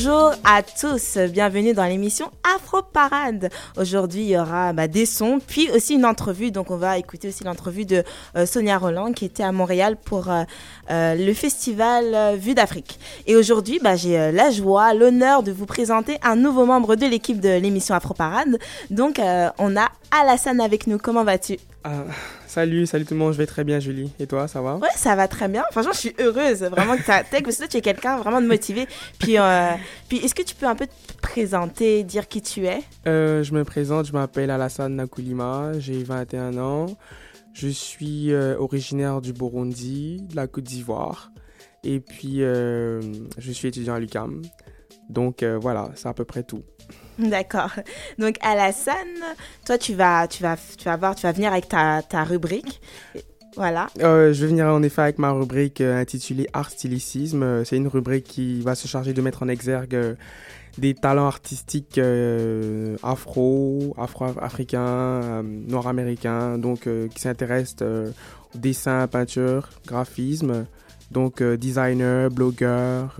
[0.00, 3.50] Bonjour à tous, bienvenue dans l'émission Afro Parade.
[3.76, 6.52] Aujourd'hui, il y aura bah, des sons, puis aussi une entrevue.
[6.52, 8.04] Donc, on va écouter aussi l'entrevue de
[8.36, 10.44] euh, Sonia Roland qui était à Montréal pour euh,
[10.92, 13.00] euh, le festival Vue d'Afrique.
[13.26, 17.40] Et aujourd'hui, bah, j'ai la joie, l'honneur de vous présenter un nouveau membre de l'équipe
[17.40, 18.56] de l'émission Afro Parade.
[18.90, 19.20] Donc,
[19.58, 20.98] on a Alassane avec nous.
[20.98, 21.56] Comment vas-tu?
[21.82, 22.04] Ah,
[22.48, 24.10] salut, salut tout le monde, je vais très bien Julie.
[24.18, 24.76] Et toi, ça va?
[24.76, 25.64] Ouais, ça va très bien.
[25.70, 28.46] Franchement, je suis heureuse vraiment que tu parce que toi, tu es quelqu'un vraiment de
[28.46, 28.86] motivé.
[29.18, 29.70] Puis, euh,
[30.08, 32.80] puis est-ce que tu peux un peu te présenter, dire qui tu es?
[33.06, 36.86] Euh, Je me présente, je m'appelle Alassane Nakulima, j'ai 21 ans.
[37.52, 41.30] Je suis euh, originaire du Burundi, de la Côte d'Ivoire.
[41.84, 44.42] Et puis, je suis étudiant à l'UCAM.
[45.08, 46.62] Donc voilà, c'est à peu près tout.
[47.18, 47.72] D'accord.
[48.18, 48.94] Donc Alassane,
[49.64, 52.80] toi tu vas, tu vas, tu vas voir, tu vas venir avec ta, rubrique.
[53.56, 53.88] Voilà.
[53.98, 57.42] Euh, je vais venir en effet avec ma rubrique euh, intitulée Art Stylicisme.
[57.42, 60.16] Euh, C'est une rubrique qui va se charger de mettre en exergue
[60.76, 61.98] des talents artistiques
[63.02, 67.82] afro, afro-africains, nord-américains, donc qui s'intéressent
[68.54, 70.66] au dessin, peinture, graphisme,
[71.10, 73.16] donc designer, blogueur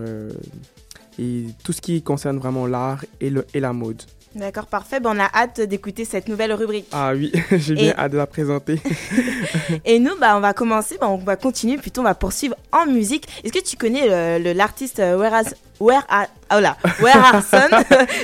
[1.19, 4.01] et tout ce qui concerne vraiment l'art et, le, et la mode.
[4.35, 4.99] D'accord, parfait.
[4.99, 6.85] Ben, on a hâte d'écouter cette nouvelle rubrique.
[6.91, 8.79] Ah oui, j'ai bien Et- hâte de la présenter.
[9.85, 12.85] Et nous, bah, on va commencer, bah, on va continuer, plutôt on va poursuivre en
[12.85, 13.27] musique.
[13.43, 15.33] Est-ce que tu connais le- le- l'artiste euh, Where
[15.79, 17.69] Where Har- oh là, Where Harson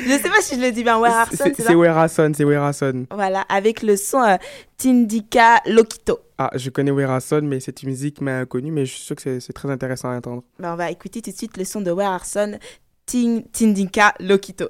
[0.06, 1.70] Je sais pas si je le dis bien, Where Harson, C'est c'est ça?
[1.70, 3.06] C'est c'est Werason.
[3.12, 4.36] Voilà, avec le son euh,
[4.78, 6.20] Tindika Lokito.
[6.38, 9.54] Ah, je connais Werason, mais cette musique m'est inconnue, mais je suis sûr que c'est-
[9.54, 10.44] très intéressant à entendre.
[10.60, 12.60] Bah, on va écouter tout de suite le son de Where Harson, Tin-
[13.06, 14.70] Tindika Lokito.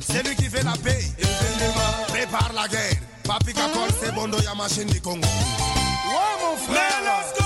[0.00, 1.00] C'est lui qui fait la paix.
[2.08, 2.94] Prépare la guerre.
[3.24, 5.26] Papi Kakol, c'est Bondo, y'a machine du Congo.
[5.26, 7.45] Ouais, mon frère.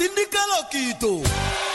[0.00, 1.69] Martin de Caloquito.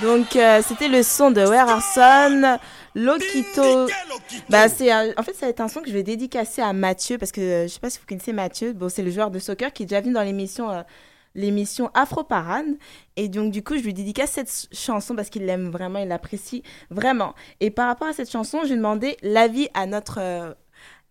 [0.00, 2.58] Donc, euh, c'était le son de Where Arson,
[2.94, 3.86] Lokito.
[4.48, 6.72] Bah, c'est, un- en fait, ça va être un son que je vais dédicacer à
[6.72, 8.72] Mathieu, parce que euh, je sais pas si vous connaissez Mathieu.
[8.72, 10.70] Bon, c'est le joueur de soccer qui est déjà venu dans l'émission.
[10.70, 10.82] euh,
[11.36, 12.66] l'émission Afro Parade
[13.16, 16.08] et donc du coup je lui dédicace cette ch- chanson parce qu'il l'aime vraiment il
[16.08, 20.52] l'apprécie vraiment et par rapport à cette chanson j'ai demandé l'avis à notre euh,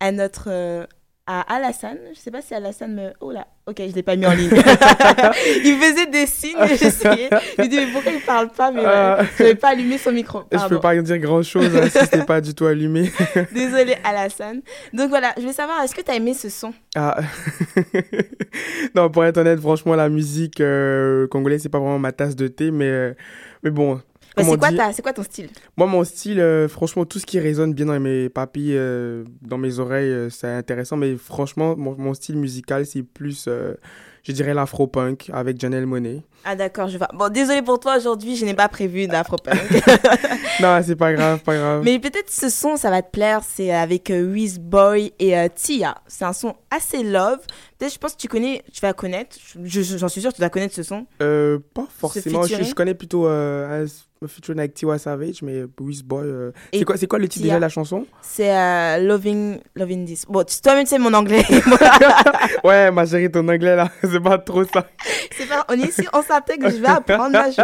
[0.02, 0.86] à notre euh,
[1.32, 4.26] à Alassane je sais pas si Alassane me oh là ok je l'ai pas mis
[4.26, 4.50] en ligne
[5.64, 8.82] il faisait des signes et j'essayais je lui dis mais pourquoi il parle pas mais
[8.84, 10.76] ouais, je n'avais pas allumé son micro Je Pardon.
[10.76, 13.12] peux pas dire grand chose si c'était pas du tout allumé.
[13.54, 14.62] Désolée Alassane.
[14.94, 16.74] Donc voilà, je voulais savoir, est-ce que tu as aimé ce son?
[16.96, 17.18] Ah.
[18.96, 22.48] non, pour être honnête, franchement, la musique euh, congolaise, c'est pas vraiment ma tasse de
[22.48, 23.14] thé, mais, euh,
[23.64, 24.02] mais bon.
[24.44, 25.50] Bah, C'est quoi, ta- c'est quoi ton style?
[25.78, 29.58] Moi, mon style, euh, franchement, tout ce qui résonne bien dans mes papilles, euh, dans
[29.58, 30.98] mes oreilles, euh, c'est intéressant.
[30.98, 33.48] Mais franchement, mon, mon style musical, c'est plus,
[34.24, 36.24] je dirais, l'afro-punk avec Janelle Monet.
[36.46, 37.10] Ah d'accord, je vois.
[37.14, 39.56] Bon, désolée pour toi, aujourd'hui, je n'ai pas prévu d'afropunk.
[40.62, 41.82] non, c'est pas grave, pas grave.
[41.84, 43.42] Mais peut-être ce son, ça va te plaire.
[43.46, 45.96] C'est avec euh, Boy et euh, Tia.
[46.08, 47.40] C'est un son assez love.
[47.78, 49.38] Peut-être, je pense que tu connais, tu vas connaître.
[49.64, 51.06] Je- je- J'en suis sûre, tu dois connaître ce son.
[51.22, 52.44] Euh, pas forcément.
[52.44, 53.88] Je, je connais plutôt euh,
[54.28, 56.26] featuring avec Tiwa Savage, mais Boy.
[56.26, 58.06] euh, c'est quoi, quoi le titre déjà de la chanson?
[58.22, 60.26] C'est euh, Loving, Loving This.
[60.28, 61.44] Bon, toi-même, tu sais mon anglais.
[62.64, 64.86] Ouais, ma chérie, ton anglais là, c'est pas trop ça.
[65.38, 67.32] C'est pas, on est ici, on s'intègre, je vais apprendre.
[67.34, 67.62] Là, je,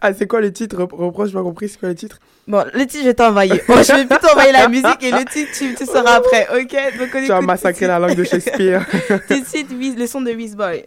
[0.00, 0.76] Ah, c'est quoi le titre?
[0.76, 2.18] Rep- Reproche, j'ai pas compris, c'est quoi le titre?
[2.48, 3.62] Bon, le titre, je vais t'envoyer.
[3.68, 6.98] Bon, je vais plutôt envoyer la musique et le titre, tu, tu sauras après, ok?
[6.98, 8.84] Donc, on Tu as écoute massacré la langue de Shakespeare.
[9.28, 10.86] Tout de suite, Wiz- le son de Boy.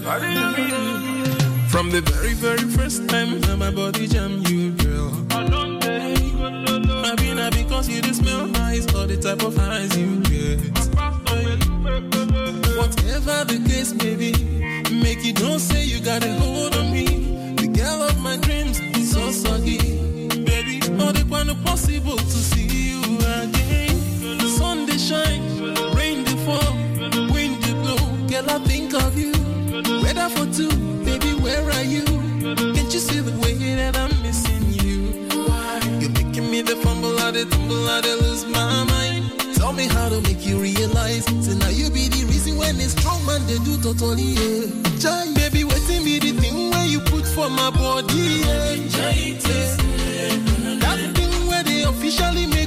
[0.06, 1.68] Yeah.
[1.70, 5.10] From the very, very first time that my body jam you, girl.
[7.02, 8.53] Maybe not because you smell
[9.16, 10.60] the type of eyes you get.
[12.78, 14.32] Whatever the case may be,
[14.92, 17.06] make you don't say you got a hold on me.
[17.56, 19.78] The girl of my dreams is so soggy.
[20.46, 23.02] Baby, all the one possible to see you
[23.42, 24.40] again.
[24.58, 25.42] Sun they shine,
[25.94, 26.74] rain they fall,
[27.34, 28.02] wind they blow.
[28.28, 29.34] Girl, I think of you.
[30.02, 30.72] Weather for two,
[31.06, 32.06] baby, where are you?
[32.74, 35.30] Can't you see the way that I'm missing you?
[36.02, 38.93] You're making me the fumble, I the tumble, I the lose my mind.
[39.64, 41.24] Tell me how to make you realize.
[41.24, 44.36] Say now you be the reason when it's strong man they do totally.
[44.36, 44.68] Yeah.
[45.00, 48.44] Jai, baby, waiting be the thing where you put for my body.
[48.44, 48.76] Yeah.
[50.84, 52.63] That thing where they officially make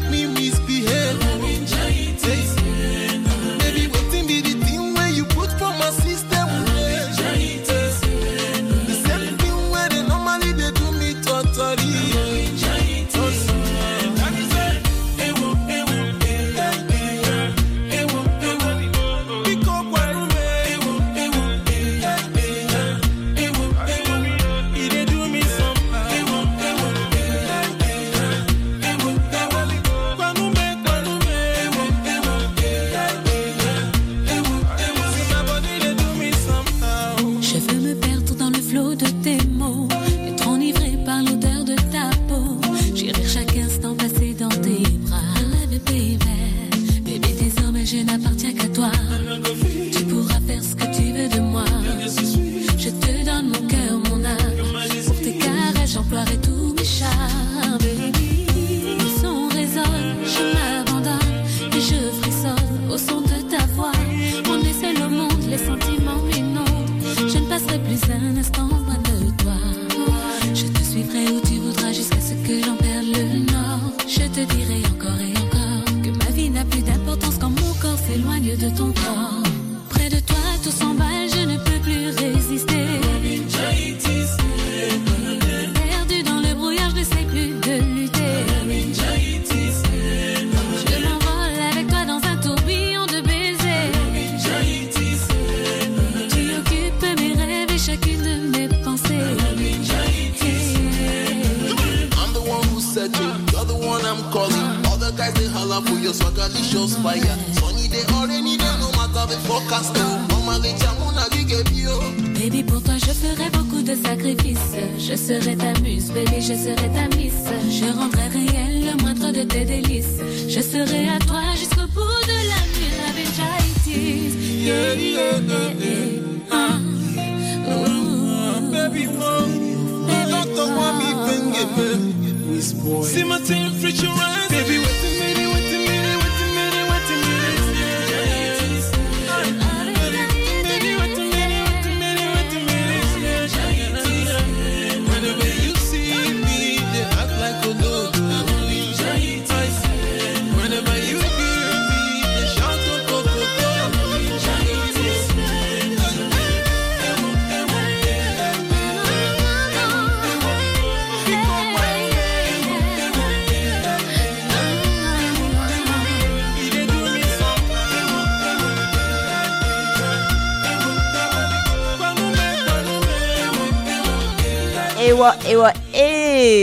[131.66, 132.60] me, baby.
[132.60, 134.35] See my temperature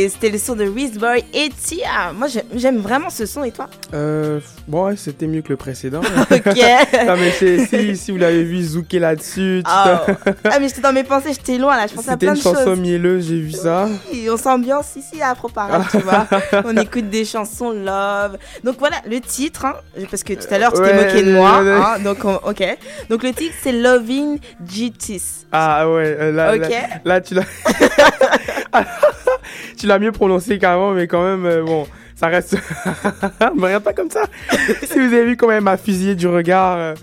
[0.10, 2.14] c'était le son de Reese Boy et Tia.
[2.14, 5.58] Moi, j'ai- j'aime vraiment ce son, et toi Euh, bon, ouais, c'était mieux que le
[5.58, 6.02] précédent.
[6.32, 6.46] Ok.
[7.08, 9.72] non, mais si, si vous l'avez vu zouker là-dessus, tu
[10.46, 12.40] Ah, mais j'étais dans mes pensées, j'étais loin là, je pensais à c'était plein une
[12.40, 12.80] de chanson choses.
[12.80, 13.88] mielleuse, j'ai vu ça.
[14.12, 16.28] Oui, on s'ambiance ici à Afro Parade, tu vois.
[16.66, 18.38] On écoute des chansons love.
[18.64, 19.76] Donc voilà, le titre, hein,
[20.10, 21.62] parce que tout à l'heure tu t'es Ouais, moqué de moi.
[21.64, 22.64] ouais, hein, donc on- ok.
[23.10, 25.46] Donc le titre c'est Loving GTS.
[25.52, 26.62] Ah ouais, euh, là, Ok.
[26.70, 27.44] là, là, tu l'as.
[29.78, 32.56] tu l'as mieux prononcé qu'avant, mais quand même, euh, bon, ça reste.
[33.56, 34.24] me regarde pas comme ça.
[34.84, 36.78] si vous avez vu quand même ma fusillé du regard.
[36.78, 36.96] euh,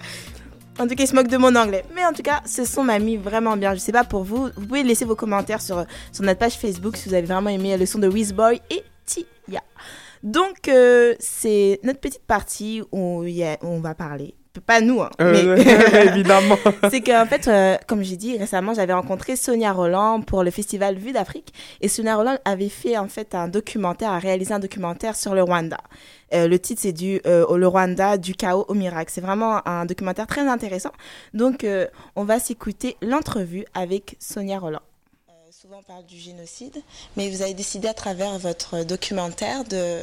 [0.79, 1.85] En tout cas, il se moque de mon anglais.
[1.95, 3.75] Mais en tout cas, ce son m'a mis vraiment bien.
[3.75, 4.49] Je sais pas pour vous.
[4.57, 7.77] Vous pouvez laisser vos commentaires sur, sur notre page Facebook si vous avez vraiment aimé
[7.77, 9.61] le son de Boy et Tia.
[10.23, 14.81] Donc, euh, c'est notre petite partie où, il y a- où on va parler pas
[14.81, 16.59] nous, hein, Euh, mais évidemment.
[16.91, 20.97] c'est qu'en fait, euh, comme j'ai dit récemment, j'avais rencontré Sonia Roland pour le festival
[20.97, 25.15] Vue d'Afrique et Sonia Roland avait fait en fait un documentaire, a réalisé un documentaire
[25.15, 25.79] sur le Rwanda.
[26.33, 29.11] Euh, le titre c'est du euh, le Rwanda du chaos au miracle.
[29.15, 30.93] C'est vraiment un documentaire très intéressant.
[31.35, 34.83] Donc euh, on va s'écouter l'entrevue avec Sonia Roland.
[35.51, 36.77] Souvent on parle du génocide,
[37.17, 39.99] mais vous avez décidé à travers votre documentaire de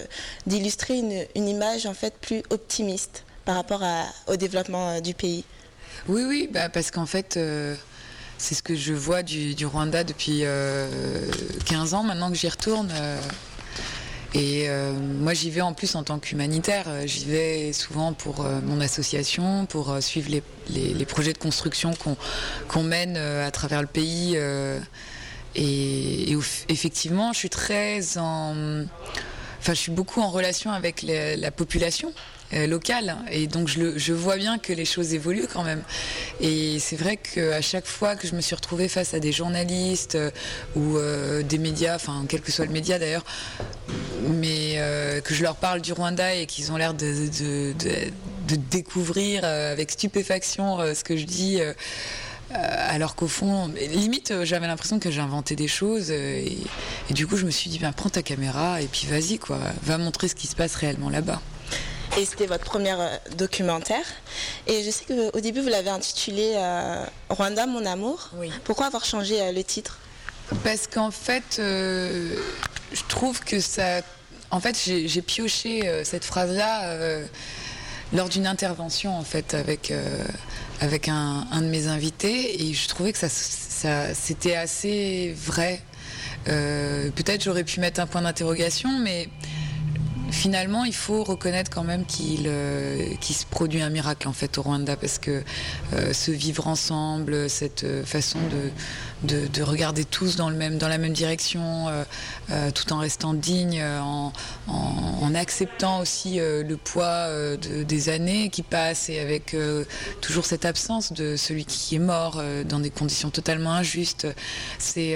[0.46, 5.14] d'illustrer une, une image en fait plus optimiste par rapport à- au développement euh, du
[5.14, 5.46] pays?
[6.10, 7.76] Oui, oui, bah, parce qu'en fait, euh,
[8.38, 10.90] c'est ce que je vois du, Rwanda depuis euh,
[11.66, 12.90] 15 ans maintenant que j'y retourne.
[12.92, 13.18] euh,
[14.34, 16.84] et euh, moi, j'y vais en plus en tant qu'humanitaire.
[16.90, 20.30] Euh, J'y vais souvent pour euh, mon association, pour euh, suivre
[20.70, 21.94] les, projets de construction
[22.68, 24.34] qu'on mène euh, à travers le pays.
[24.36, 24.78] euh,
[25.56, 26.36] et,
[26.68, 28.84] effectivement, je suis très en.
[29.60, 32.14] Enfin, je suis beaucoup en relation avec la population
[32.54, 33.18] euh, locale.
[33.32, 35.82] Et donc, je, vois bien que les choses évoluent quand même.
[36.40, 40.16] Et c'est vrai qu'à chaque fois que je me suis retrouvée face à des journalistes
[40.16, 40.32] euh,
[40.76, 43.26] ou euh, des médias, enfin, quel que soit le média d'ailleurs,
[44.30, 47.74] mais euh, que je leur parle du Rwanda et qu'ils ont l'air de,
[48.72, 51.60] découvrir avec stupéfaction ce que je dis.
[52.52, 56.12] alors qu'au fond, limite, j'avais l'impression que j'inventais des choses.
[56.12, 56.58] et,
[57.10, 59.60] et du coup, je me suis dit, ben, prends ta caméra et puis vas-y, quoi.
[59.84, 61.42] Va montrer ce qui se passe réellement là-bas.
[62.16, 64.06] Et c'était votre premier euh, documentaire.
[64.68, 68.30] Et je sais qu'au début, vous l'avez intitulé euh, Rwanda, mon amour.
[68.64, 70.00] Pourquoi avoir changé euh, le titre?
[70.64, 72.36] Parce qu'en fait, euh,
[72.94, 74.02] je trouve que ça.
[74.52, 76.96] En fait, j'ai pioché cette phrase-là
[78.14, 80.24] lors d'une intervention, en fait, avec, euh,
[80.80, 85.82] avec un, un de mes invités, et je trouvais que ça, ça, c'était assez vrai.
[86.48, 89.28] Euh, Peut-être j'aurais pu mettre un point d'interrogation, mais
[90.32, 94.62] finalement, il faut reconnaître quand même qu'il euh, se produit un miracle en fait au
[94.62, 95.44] Rwanda parce que
[95.94, 98.40] euh, ce vivre ensemble, cette euh, façon
[99.24, 102.04] de, de, de regarder tous dans, le même, dans la même direction, euh,
[102.52, 104.32] euh, tout en restant digne, euh, en,
[104.68, 104.74] en,
[105.22, 109.56] en acceptant aussi le poids de- des années qui passent et avec
[110.22, 114.28] toujours cette absence de celui qui est mort dans des conditions totalement injustes.
[114.80, 115.16] C'est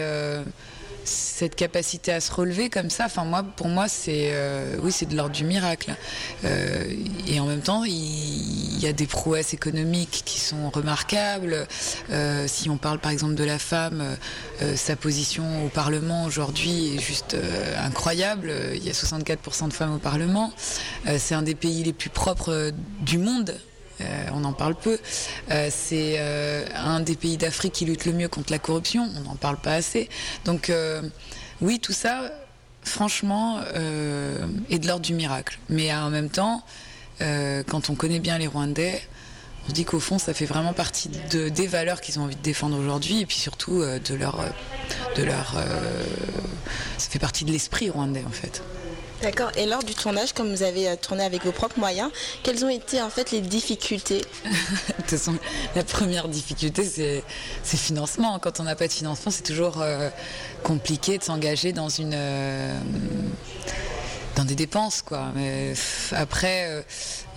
[1.04, 5.08] cette capacité à se relever comme ça, enfin moi, pour moi, c'est euh, oui, c'est
[5.08, 5.96] de l'ordre du miracle.
[6.46, 6.94] Euh,
[7.28, 11.68] et en même temps, il, y a des prouesses économiques qui sont remarquables.
[12.10, 14.04] Euh, si on parle par exemple de la femme,
[14.62, 18.52] euh, sa position au Parlement aujourd'hui est juste euh, incroyable.
[18.76, 20.52] Il y a 64% de femmes au Parlement.
[21.08, 23.56] Euh, c'est un des pays les plus propres euh, du monde.
[24.02, 25.00] Euh, on en parle peu.
[25.50, 29.10] Euh, c'est euh, un des pays d'Afrique qui lutte le mieux contre la corruption.
[29.18, 30.10] On n'en parle pas assez.
[30.46, 30.72] Donc
[31.62, 32.32] oui, tout ça,
[32.84, 33.60] franchement,
[34.70, 35.60] est de l'ordre du miracle.
[35.70, 36.64] Mais en même temps,
[37.20, 39.02] quand on connaît bien les Rwandais,
[39.66, 42.36] on se dit qu'au fond, ça fait vraiment partie de, des valeurs qu'ils ont envie
[42.36, 44.44] de défendre aujourd'hui, et puis surtout de leur,
[45.16, 45.54] de leur,
[46.98, 48.64] ça fait partie de l'esprit rwandais en fait.
[49.22, 49.52] D'accord.
[49.56, 52.10] Et lors du tournage, comme vous avez euh, tourné avec vos propres moyens,
[52.42, 54.26] quelles ont été en fait les difficultés?
[54.46, 55.36] De toute façon,
[55.76, 58.40] la première difficulté, c'est financement.
[58.40, 60.10] Quand on n'a pas de financement, c'est toujours euh,
[60.64, 62.80] compliqué de s'engager dans une euh,
[64.36, 65.28] dans des dépenses, quoi.
[65.36, 65.74] Mais
[66.14, 66.84] après,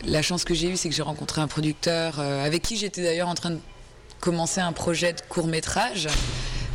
[0.04, 3.28] la chance que j'ai eue, c'est que j'ai rencontré un producteur avec qui j'étais d'ailleurs
[3.28, 3.58] en train de
[4.20, 6.08] commencer un projet de court métrage.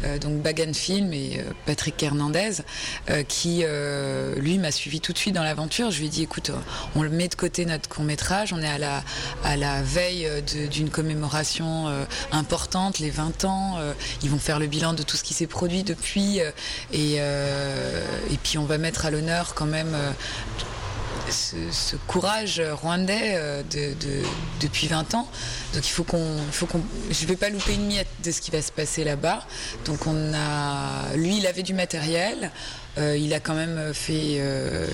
[0.04, 2.62] Euh, donc Bagan Film et euh, Patrick Hernandez,
[3.10, 3.64] euh, qui
[4.38, 5.92] lui m'a suivi tout de suite dans l'aventure.
[5.92, 6.52] Je lui ai dit écoute,
[6.96, 9.04] on le met de côté notre court métrage, on est à la,
[9.44, 10.28] à la veille
[10.70, 11.88] d'une commémoration
[12.32, 13.78] importante, les 20 ans.
[14.24, 16.40] ils vont faire le bilan de tout ce qui s'est produit depuis,
[16.94, 19.96] et, et puis on va mettre à l'honneur quand même.
[21.32, 24.24] Ce, courage rwandais euh, de, de-
[24.62, 25.28] depuis 20 ans.
[25.74, 26.68] Donc il faut qu'on, faut
[27.12, 29.46] je vais pas louper une miette de ce qui va se passer là-bas.
[29.86, 32.52] Donc on a, lui, il avait du matériel.
[32.98, 34.88] Euh, il a quand même fait, euh,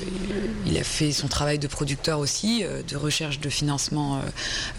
[0.67, 4.19] il a fait son travail de producteur aussi, euh, de recherche de financement euh,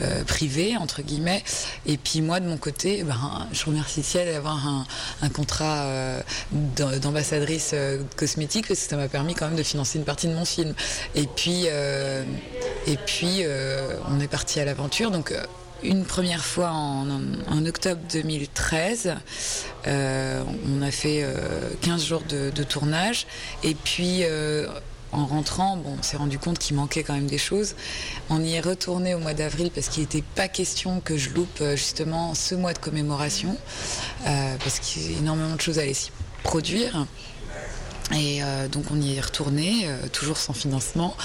[0.03, 1.43] euh, privé entre guillemets.
[1.87, 4.87] Et puis moi de mon côté, ben, je remercie ciel d'avoir un,
[5.23, 6.21] un contrat euh,
[6.53, 10.29] d'am- d'ambassadrice euh, cosmétique parce que ça m'a permis quand même de financer une partie
[10.29, 10.75] de mon film.
[11.15, 12.23] Et puis, euh,
[12.87, 15.11] et puis euh, on est parti à l'aventure.
[15.11, 15.43] Donc euh,
[15.83, 19.15] une première fois en, octobre 2013.
[19.87, 23.27] Euh, on a fait euh, 15 jours de, tournage.
[23.63, 24.67] Et puis, euh,
[25.13, 27.75] en rentrant, on s'est rendu compte qu'il manquait quand même des choses.
[28.29, 31.61] On y est retourné au mois d'avril parce qu'il n'était pas question que je loupe
[31.61, 33.57] euh, justement ce mois de commémoration.
[34.27, 36.11] euh, parce qu'il y a énormément de choses à aller s'y
[36.43, 37.07] produire.
[38.15, 41.17] Et euh, donc on y est retourné, euh, toujours sans financement.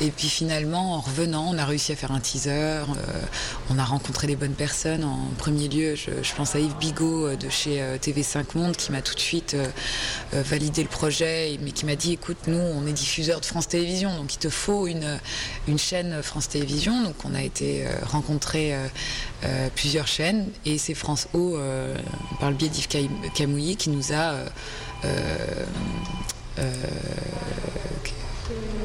[0.00, 2.50] Et puis finalement, en revenant, on a réussi à faire un teaser.
[2.50, 2.84] euh,
[3.68, 5.04] on a rencontré les bonnes personnes.
[5.04, 8.74] En premier lieu, je, je pense à Yves Bigot euh, de chez euh, TV5 Monde
[8.76, 12.38] qui m'a tout de suite euh, validé le projet, et- mais qui m'a dit écoute,
[12.46, 15.18] nous, on est diffuseur de France Télévisions, donc il te faut une,
[15.68, 17.02] une chaîne France Télévisions.
[17.02, 18.74] Donc on a été rencontrer
[19.74, 21.58] plusieurs chaînes et c'est France O,
[22.40, 24.34] par le biais d'Yves Cam- Camouilly, qui nous a.
[25.04, 25.64] euh,
[26.58, 26.72] euh,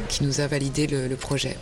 [0.10, 1.58] qui nous a validé le, le projet.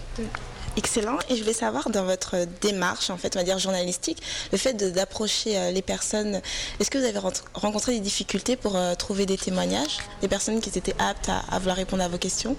[0.77, 1.17] Excellent.
[1.29, 4.73] Et je voulais savoir, dans votre démarche, en fait, on va dire journalistique, le fait
[4.73, 6.41] d'approcher euh, les personnes,
[6.79, 7.19] est-ce que vous avez
[7.53, 9.99] rencontré des difficultés pour euh, trouver des témoignages?
[10.21, 12.57] Des personnes qui étaient aptes à, à vouloir répondre à vos questions?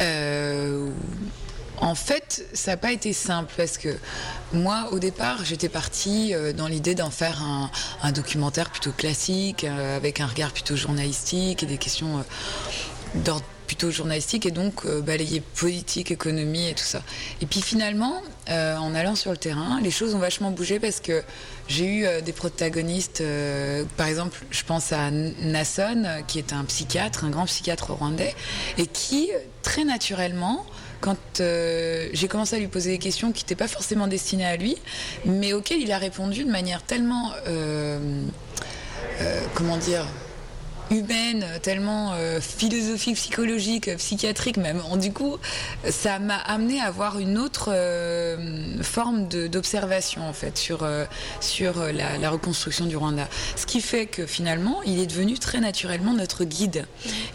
[0.00, 0.88] Euh,
[1.84, 3.90] en fait, ça n'a pas été simple parce que
[4.54, 9.96] moi, au départ, j'étais partie euh, dans l'idée d'en faire un, documentaire plutôt classique, euh,
[9.98, 12.22] avec un regard plutôt journalistique et des questions euh,
[13.16, 17.02] d'ordre plutôt journalistique et donc balayer politique, économie et tout ça.
[17.40, 18.20] Et puis finalement,
[18.50, 21.22] en allant sur le terrain, les choses ont vachement bougé parce que
[21.66, 23.22] j'ai eu des protagonistes,
[23.96, 28.34] par exemple, je pense à Nasson, qui est un psychiatre, un grand psychiatre rwandais,
[28.76, 29.30] et qui,
[29.62, 30.66] très naturellement,
[31.04, 34.56] quand euh, j'ai commencé à lui poser des questions qui n'étaient pas forcément destinées à
[34.56, 34.78] lui,
[35.26, 38.22] mais auxquelles il a répondu de manière tellement, euh,
[39.20, 40.06] euh, comment dire,
[40.90, 44.80] humaine, tellement euh, philosophique, psychologique, euh, psychiatrique même.
[44.90, 45.36] En- Du coup,
[45.90, 51.04] ça m'a amené à avoir une autre euh, forme d'observation en fait sur, euh,
[51.40, 53.28] sur euh, la, la reconstruction du Rwanda.
[53.56, 56.86] Ce qui fait que finalement, il est devenu très naturellement notre guide.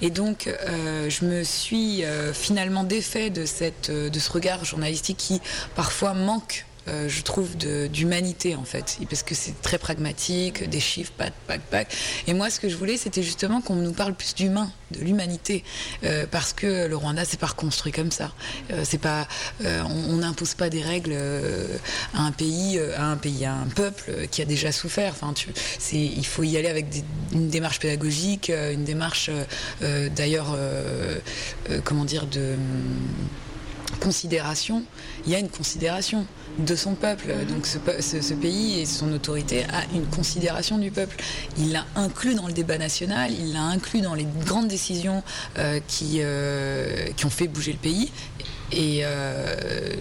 [0.01, 4.63] Et donc, euh, je me suis euh, finalement défait de, cette, euh, de ce regard
[4.65, 5.41] journalistique qui
[5.75, 11.11] parfois manque euh, je trouve, d'humanité en fait, parce que c'est très pragmatique, des chiffres,
[11.17, 11.95] pac, pac, pac.
[12.27, 15.63] Et moi, ce que je voulais, c'était justement qu'on nous parle plus d'humain, de l'humanité,
[16.03, 18.31] euh, parce que le Rwanda, c'est pas reconstruit comme ça.
[18.71, 19.27] Euh, c'est pas,
[19.63, 21.15] on n'impose pas des règles
[22.13, 25.13] à un pays, à un pays, à un peuple qui a déjà souffert.
[25.13, 25.33] Enfin,
[25.93, 26.85] il faut y aller avec
[27.31, 29.29] une démarche pédagogique, une démarche,
[29.81, 30.57] d'ailleurs,
[31.83, 32.55] comment dire, de
[33.99, 34.83] considération,
[35.25, 36.25] il y a une considération
[36.57, 37.33] de son peuple.
[37.47, 41.17] Donc ce, pays et son autorité a une considération du peuple.
[41.57, 45.23] Il l'a inclus dans le débat national, il l'a inclus dans les grandes décisions
[45.57, 48.11] euh, qui, euh, qui ont fait bouger le pays.
[48.71, 49.95] Et euh,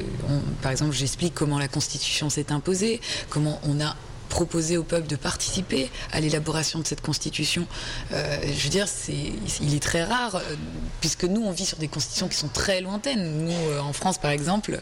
[0.60, 3.96] par exemple, j'explique comment la Constitution s'est imposée, comment on a
[4.28, 7.66] proposé au peuple de participer à l'élaboration de cette constitution.
[8.12, 10.54] Euh, je veux dire, c'est, il est très rare, euh,
[11.00, 13.46] puisque nous, on vit sur des constitutions qui sont très lointaines.
[13.46, 14.80] Nous, euh, en France, par exemple,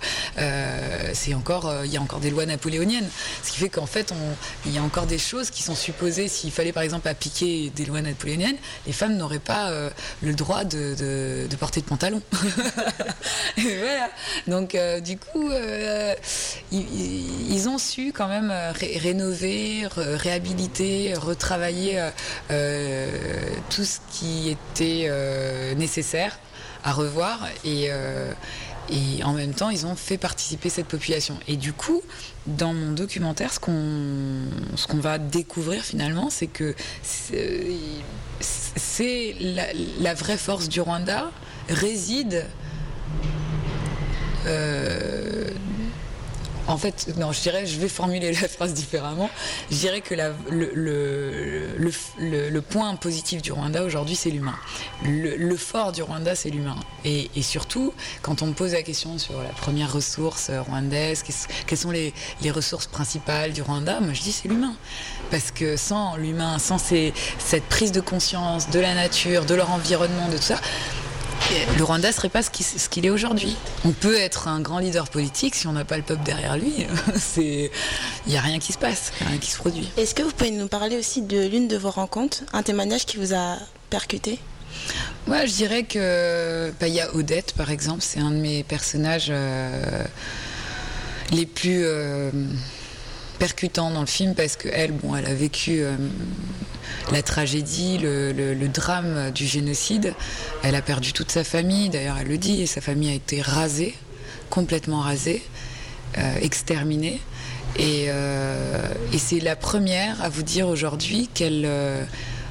[1.15, 3.09] c'est encore, il y a encore des lois napoléoniennes,
[3.43, 4.13] ce qui fait qu'en fait,
[4.65, 6.29] il y a encore des choses qui sont supposées.
[6.29, 8.57] S'il fallait, par exemple, appliquer des lois napoléoniennes,
[8.87, 9.71] les femmes n'auraient pas
[10.23, 12.21] le droit de, porter de pantalon.
[14.47, 15.51] Donc, du coup,
[16.73, 19.36] ils, ont su quand même ré- rénover,
[19.97, 22.11] réhabiliter, retravailler euh,
[22.51, 23.11] euh,
[23.71, 26.39] tout ce qui était euh, nécessaire
[26.85, 27.89] à revoir et,
[28.91, 31.37] et en même temps, ils ont fait participer cette population.
[31.49, 32.01] Et du coup,
[32.47, 36.77] dans mon documentaire, ce qu'on va découvrir finalement, c'est que
[38.39, 39.67] c'est la,
[39.99, 41.33] la vraie force du Rwanda
[41.69, 42.45] réside
[46.69, 49.31] en fait, non, je dirais, je vais formuler la phrase différemment.
[49.71, 50.15] Je dirais que
[50.51, 54.57] le, point positif du Rwanda aujourd'hui, c'est l'humain.
[55.05, 56.77] Le, fort du Rwanda, c'est l'humain.
[57.05, 61.23] Et, surtout, quand on me pose la question sur la première ressource rwandaise,
[61.67, 62.13] quelles sont les,
[62.51, 64.75] ressources principales du Rwanda, moi je dis c'est l'humain.
[65.31, 70.29] Parce que sans l'humain, sans cette prise de conscience de la nature, de leur environnement,
[70.29, 70.61] de tout ça,
[71.77, 73.57] le Rwanda serait pas ce qu'il est aujourd'hui.
[73.85, 76.87] On peut être un grand leader politique si on n'a pas le peuple derrière lui.
[77.17, 77.71] C'est,
[78.27, 79.89] il y a rien qui se passe, rien qui se produit.
[79.97, 83.17] Est-ce que vous pouvez nous parler aussi de l'une de vos rencontres, un témoignage qui
[83.17, 83.57] vous a
[83.91, 84.39] percuté?
[85.27, 88.63] Moi, je dirais que bah, il y a Odette, par exemple, c'est un de mes
[88.63, 90.05] personnages euh,
[91.33, 92.31] les plus euh,
[93.39, 95.97] percutants dans le film parce que elle, bon, elle a vécu euh,
[97.13, 100.15] la tragédie, le, drame du génocide.
[100.63, 103.41] Elle a perdu toute sa famille, d'ailleurs, elle le dit, et sa famille a été
[103.41, 103.95] rasée,
[104.51, 105.43] complètement rasée,
[106.19, 107.21] euh, exterminée.
[107.79, 108.81] Et, euh,
[109.13, 111.69] et c'est la première à vous dire aujourd'hui qu'elle,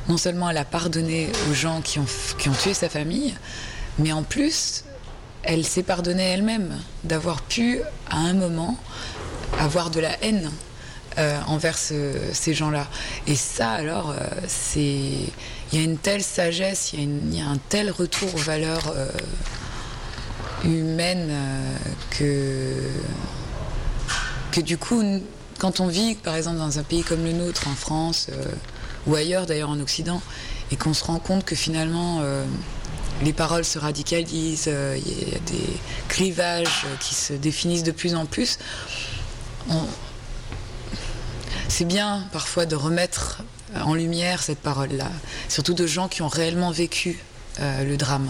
[0.08, 3.34] non seulement elle a pardonné aux gens qui ont tué sa famille,
[3.98, 4.84] mais en plus,
[5.44, 8.78] elle s'est pardonnée elle-même d'avoir pu, à un moment,
[9.60, 10.52] avoir de la haine
[11.18, 12.88] euh, envers ce- ces gens-là.
[13.28, 14.16] Et ça, alors, euh,
[14.48, 14.80] c'est.
[15.72, 19.10] Il y a une telle sagesse, il y, a un tel retour aux valeurs euh,
[20.64, 21.32] humaines
[22.12, 22.74] que.
[24.52, 25.04] que du coup,
[25.60, 28.28] quand on vit, par exemple, dans un pays comme le nôtre, en France,
[29.08, 30.22] ou ailleurs d'ailleurs en Occident,
[30.72, 32.22] et qu'on se rend compte que finalement.
[33.24, 35.78] les paroles se radicalisent, il y a des
[36.10, 38.60] clivages qui se définissent de plus en plus.
[41.68, 43.42] C'est bien parfois de remettre
[43.84, 45.10] en lumière cette parole-là,
[45.50, 47.20] surtout de gens qui ont réellement vécu
[47.60, 48.30] euh, le drame.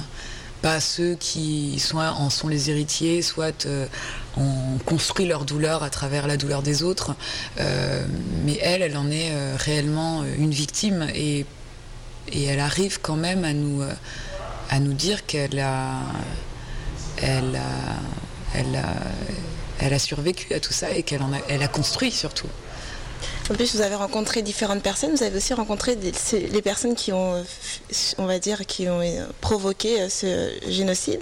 [0.62, 3.86] Pas ceux qui soit en sont les héritiers, soit euh,
[4.38, 7.13] ont construit leur douleur à travers la douleur des autres.
[7.60, 8.04] Euh,
[8.43, 11.45] mais elle, elle en est euh, réellement euh, une victime et,
[12.32, 13.93] et elle arrive quand même à nous, euh,
[14.71, 16.00] à nous dire qu'elle a,
[17.21, 18.93] elle a, elle a,
[19.80, 22.48] elle a survécu à tout ça et qu'elle en a, elle a construit surtout.
[23.50, 25.12] En plus, vous avez rencontré différentes personnes.
[25.16, 27.44] Vous avez aussi rencontré les personnes qui ont,
[28.18, 31.22] on va dire, qui ont euh, provoqué euh, ce génocide.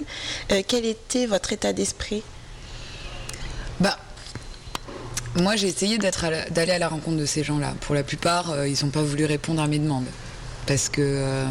[0.50, 2.22] Euh, quel était votre état d'esprit?
[3.78, 3.98] Bah,
[5.36, 7.74] moi, j'ai essayé d'aller à la rencontre de ces gens-là.
[7.82, 10.06] Pour la plupart, ils n'ont pas voulu répondre à mes demandes.
[10.66, 11.44] Parce que,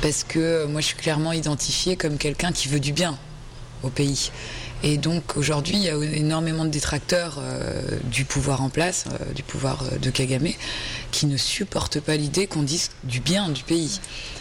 [0.00, 3.18] parce que moi, je suis clairement identifiée comme quelqu'un qui veut du bien
[3.82, 4.30] au pays.
[4.84, 9.32] Et donc, aujourd'hui, il y a énormément de détracteurs euh, du pouvoir en place, euh,
[9.32, 10.48] du pouvoir euh, de Kagame,
[11.12, 14.00] qui ne supportent pas l'idée qu'on dise du bien du pays.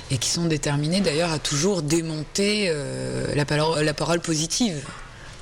[0.10, 2.70] Et qui sont déterminés d'ailleurs à toujours démonter
[3.34, 4.76] la, parole, positive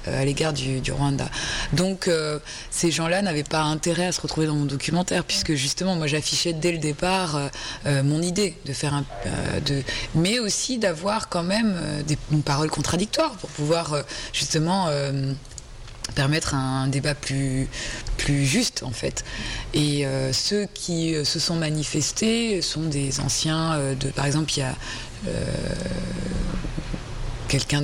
[0.05, 1.29] à l'égard du, Rwanda.
[1.73, 2.39] Donc euh,
[2.71, 6.53] ces gens-là n'avaient pas intérêt à se retrouver dans mon documentaire puisque justement moi j'affichais
[6.53, 7.47] dès le départ euh,
[7.85, 9.83] euh, mon idée de faire un, euh, de,
[10.15, 14.01] mais aussi d'avoir quand même euh, des, une parole contradictoire pour pouvoir euh,
[14.33, 15.33] justement euh,
[16.15, 17.67] permettre un débat plus,
[18.17, 19.23] plus juste en fait.
[19.73, 24.51] Et euh, ceux qui euh, se sont manifestés sont des anciens euh, de par exemple
[24.55, 24.75] il y a
[25.27, 25.31] euh,
[27.49, 27.83] quelqu'un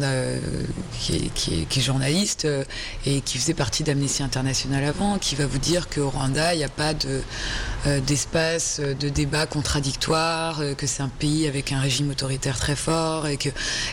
[0.99, 2.63] qui, est, journaliste euh,
[3.05, 6.63] et qui faisait partie d'Amnesty International avant, qui va vous dire qu'au Rwanda, il n'y
[6.63, 12.11] a pas euh, d'espace euh, de débat contradictoire, que c'est un pays avec un régime
[12.11, 13.49] autoritaire très fort et, que,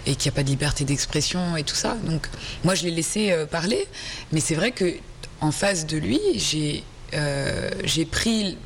[0.07, 1.97] et qu'il n'y a pas de liberté d'expression et tout ça.
[2.05, 2.29] Donc
[2.65, 3.89] moi, je l'ai laissé parler,
[4.31, 4.95] mais c'est vrai que
[5.41, 6.85] en face de lui, j'ai
[8.05, 8.59] pris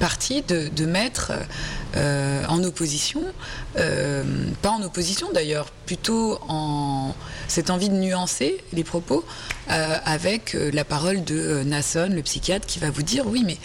[0.00, 1.32] parti de, de mettre
[1.96, 3.22] euh, en opposition,
[3.78, 4.22] euh,
[4.62, 7.14] pas en opposition d'ailleurs, plutôt en
[7.48, 9.24] cette envie de nuancer les propos
[9.70, 13.56] euh, avec la parole de Nasson, le psychiatre, qui va vous dire oui, mais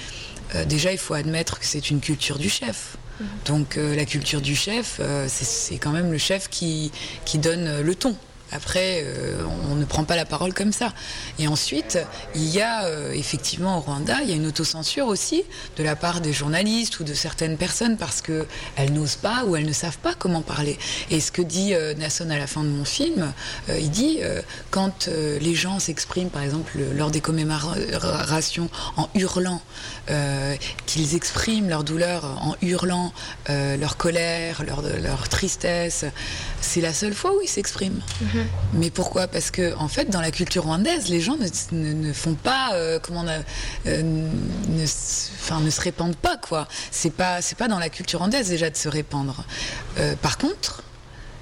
[0.66, 2.98] déjà il faut admettre que c'est une culture du chef.
[3.46, 6.92] Donc euh, la culture du chef, c'est- quand même le chef qui,
[7.26, 8.16] qui donne le ton.
[8.52, 10.94] Après, euh, on ne prend pas la parole comme ça.
[11.40, 11.98] Et ensuite,
[12.36, 15.44] il y a euh, effectivement au Rwanda, il y a une autocensure aussi
[15.78, 19.56] de la part des journalistes ou de certaines personnes parce que elles n'osent pas ou
[19.56, 20.78] elles ne savent pas comment parler.
[21.10, 23.32] Et ce que dit euh, Nasson à la fin de mon film,
[23.70, 24.20] il dit
[24.70, 29.62] quand les gens s'expriment, par exemple lors des commémorations, en hurlant,
[30.10, 33.14] euh, qu'ils expriment leur douleur en hurlant,
[33.50, 36.06] euh, leur colère, leur, leur tristesse,
[36.60, 38.02] c'est la seule fois où ils s'expriment.
[38.74, 39.28] Mais pourquoi?
[39.28, 42.72] Parce que en fait, dans la culture rwandaise, les gens ne, ne- ne font pas,
[42.74, 46.68] euh, comment on a- ne, enfin, ne se répandent pas quoi.
[46.92, 49.46] C'est pas, c'est pas dans la culture rwandaise déjà de se répandre.
[50.22, 50.84] Par contre.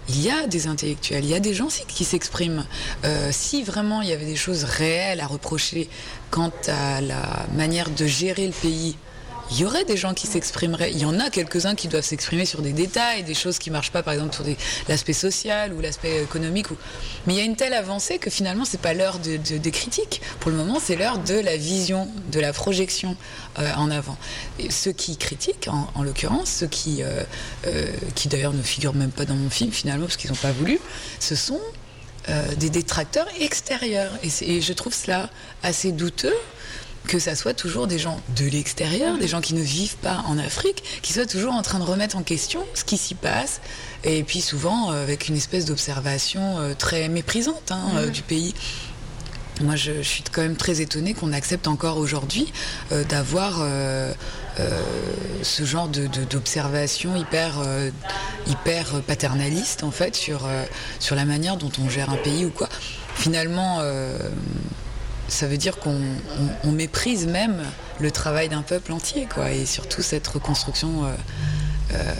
[0.09, 2.65] Il y a des intellectuels, il y a des gens qui s'expriment.
[3.05, 5.87] Euh, si vraiment il y avait des choses réelles à reprocher
[6.31, 8.95] quant à la manière de gérer le pays,
[9.51, 10.91] il y aurait des gens qui s'exprimeraient.
[10.91, 13.91] Il y en a quelques-uns qui doivent s'exprimer sur des détails, des choses qui marchent
[13.91, 14.45] pas, par exemple sur
[14.87, 16.71] l'aspect social ou l'aspect économique.
[16.71, 16.77] Ou...
[17.25, 19.71] Mais il y a une telle avancée que finalement c'est pas l'heure de- de- des
[19.71, 20.21] critiques.
[20.39, 23.15] Pour le moment, c'est l'heure de la vision, de la projection
[23.57, 24.17] euh, en avant.
[24.69, 27.23] Ceux qui critiquent, en, en l'occurrence, ceux qui, euh,
[27.67, 30.51] euh, qui d'ailleurs ne figurent même pas dans mon film finalement parce qu'ils n'ont pas
[30.51, 30.79] voulu,
[31.19, 31.59] ce sont
[32.29, 34.11] euh, des détracteurs extérieurs.
[34.23, 35.29] Et, et je trouve cela
[35.63, 36.35] assez douteux
[37.09, 40.37] que ça soit toujours des gens de l'extérieur, des gens qui ne vivent pas en
[40.37, 43.61] Afrique, qui soient toujours en train de remettre en question ce qui s'y passe,
[44.03, 48.53] et puis souvent euh, avec une espèce d'observation euh, très méprisante hein, euh, du pays.
[49.61, 52.53] Moi, je, je suis quand même très étonnée qu'on accepte encore aujourd'hui
[52.91, 54.13] euh, d'avoir euh,
[54.59, 54.79] euh,
[55.41, 57.55] ce genre de- de- d'observation hyper,
[58.45, 60.47] hyper paternaliste, en fait, sur,
[60.99, 62.69] sur la manière dont on gère un pays ou quoi.
[63.15, 63.79] Finalement,
[65.29, 67.61] ça veut dire qu'on on- on méprise même
[67.99, 71.09] le travail d'un peuple entier, quoi, et surtout cette reconstruction euh,
[71.93, 72.13] euh,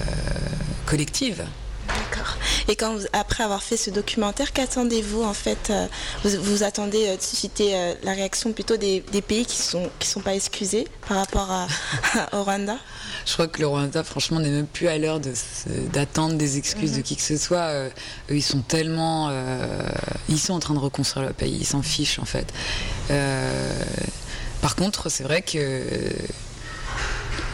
[0.86, 1.44] collective.
[1.88, 2.38] D'accord.
[2.68, 5.88] Et quand vous, après avoir fait ce documentaire, qu'attendez-vous en fait euh,
[6.24, 10.36] vous, attendez de susciter la réaction plutôt des, des pays qui sont qui sont pas
[10.36, 11.68] excusés par rapport à,
[12.38, 12.78] au Rwanda?
[13.26, 15.34] Je crois que le Rwanda, franchement, n'est même plus à l'heure de
[15.94, 17.72] d'attendre des excuses de qui que ce soit.
[17.74, 17.92] Eux,
[18.30, 19.30] ils sont tellement.
[19.32, 19.82] euh,
[20.30, 22.52] ils sont en train de reconstruire le pays, ils s'en fichent en fait.
[23.12, 23.72] Euh,
[24.62, 25.84] par contre, c'est vrai que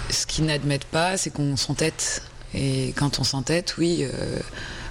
[0.09, 2.21] ce qu'ils n'admettent pas, c'est qu'on s'entête.
[2.53, 4.39] Et quand on s'entête, oui, euh,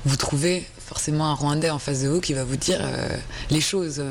[0.05, 3.09] vous trouvez forcément un Rwandais en face de vous qui va vous dire euh,
[3.51, 4.05] les choses.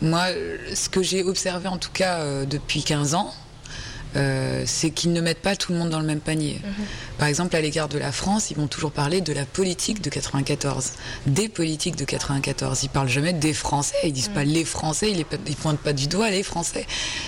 [0.00, 0.26] Moi,
[0.74, 3.34] ce que j'ai observé en tout cas euh, depuis 15 ans,
[4.16, 6.60] euh, c'est qu'ils ne mettent pas tout le monde dans le même panier.
[7.18, 10.10] Par exemple, à l'égard de la France, ils vont toujours parler de la politique de
[10.10, 10.92] 94,
[11.26, 12.82] des politiques de 94.
[12.82, 15.92] Ils parlent jamais des Français, ils disent pas les Français, ils, les, ils pointent pas
[15.92, 16.86] du doigt les Français.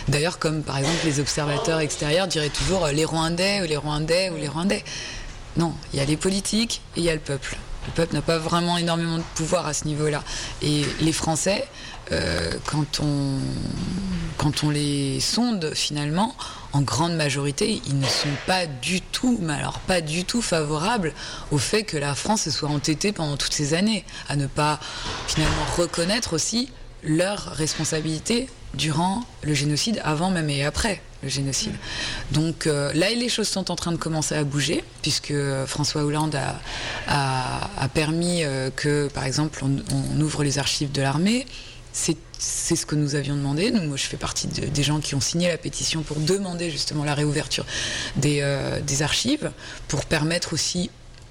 [0.09, 4.31] D'ailleurs, comme par exemple les observateurs extérieurs diraient toujours euh, les Rwandais ou les Rwandais
[4.31, 4.85] ou les Rwandais.
[5.57, 7.57] Non, il y a les politiques et il y a le peuple.
[7.87, 10.23] Le peuple n'a pas vraiment énormément de pouvoir à ce niveau-là.
[10.63, 11.65] Et les Français,
[12.11, 13.39] euh, quand, on,
[14.39, 16.35] quand on les sonde finalement,
[16.73, 21.13] en grande majorité, ils ne sont pas du tout, mais alors pas du tout favorables
[21.51, 24.81] au fait que la France se soit entêtée pendant toutes ces années, à ne pas
[25.27, 26.71] finalement reconnaître aussi
[27.05, 31.75] leur responsabilité durant le génocide, avant même et après le génocide.
[32.31, 36.03] Donc euh, là, les choses sont en train de commencer à bouger, puisque euh, François
[36.05, 36.59] Hollande a,
[37.07, 39.77] a- a permis euh, que, par exemple, on,
[40.17, 41.47] on ouvre les archives de l'armée.
[41.93, 42.17] C'est
[42.77, 43.71] ce que nous avions demandé.
[43.71, 47.05] Moi, je fais partie de- des gens qui ont signé la pétition pour demander justement
[47.05, 47.67] la réouverture
[48.17, 49.51] des, euh, archives,
[49.89, 50.91] pour permettre aussi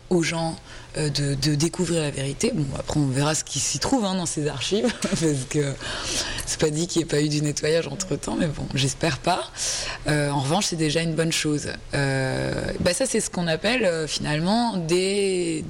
[0.10, 0.56] aux gens
[0.98, 2.52] euh, de, découvrir la vérité.
[2.54, 5.74] Bon, après, on verra ce qui s'y trouve hein, dans ces archives, parce que
[6.46, 9.18] c'est pas dit qu'il n'y ait pas eu du nettoyage entre temps, mais bon, j'espère
[9.20, 9.50] pas.
[10.08, 11.68] Euh, en revanche, c'est déjà une bonne chose.
[11.94, 15.64] Bah, ça, c'est ce qu'on appelle finalement des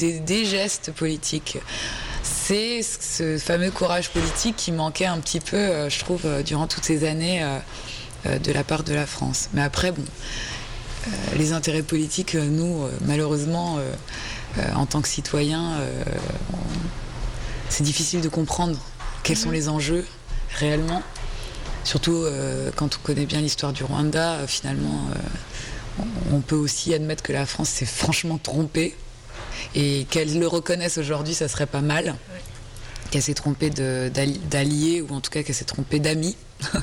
[0.46, 1.60] gestes politiques.
[2.52, 6.68] C'est ce fameux courage politique qui manquait un petit peu, euh, je trouve, euh, durant
[6.68, 7.42] toutes ces années
[8.26, 9.48] euh, de la part de la France.
[9.54, 10.04] Mais après, bon,
[11.38, 13.80] les intérêts politiques, nous, malheureusement,
[14.76, 15.80] en tant que citoyens,
[17.70, 18.78] c'est difficile de comprendre
[19.24, 20.06] quels sont les enjeux
[20.60, 21.02] réellement.
[21.84, 22.24] Surtout
[22.76, 25.08] quand on connaît bien l'histoire du Rwanda, finalement,
[26.32, 28.96] on peut aussi admettre que la France s'est franchement trompée
[29.76, 32.16] et qu'elle le reconnaisse aujourd'hui, ça serait pas mal.
[33.12, 36.36] Qu'elle s'est trompée de- d'alli- d'alliés ou en tout cas qu'elle s'est trompée d'amis.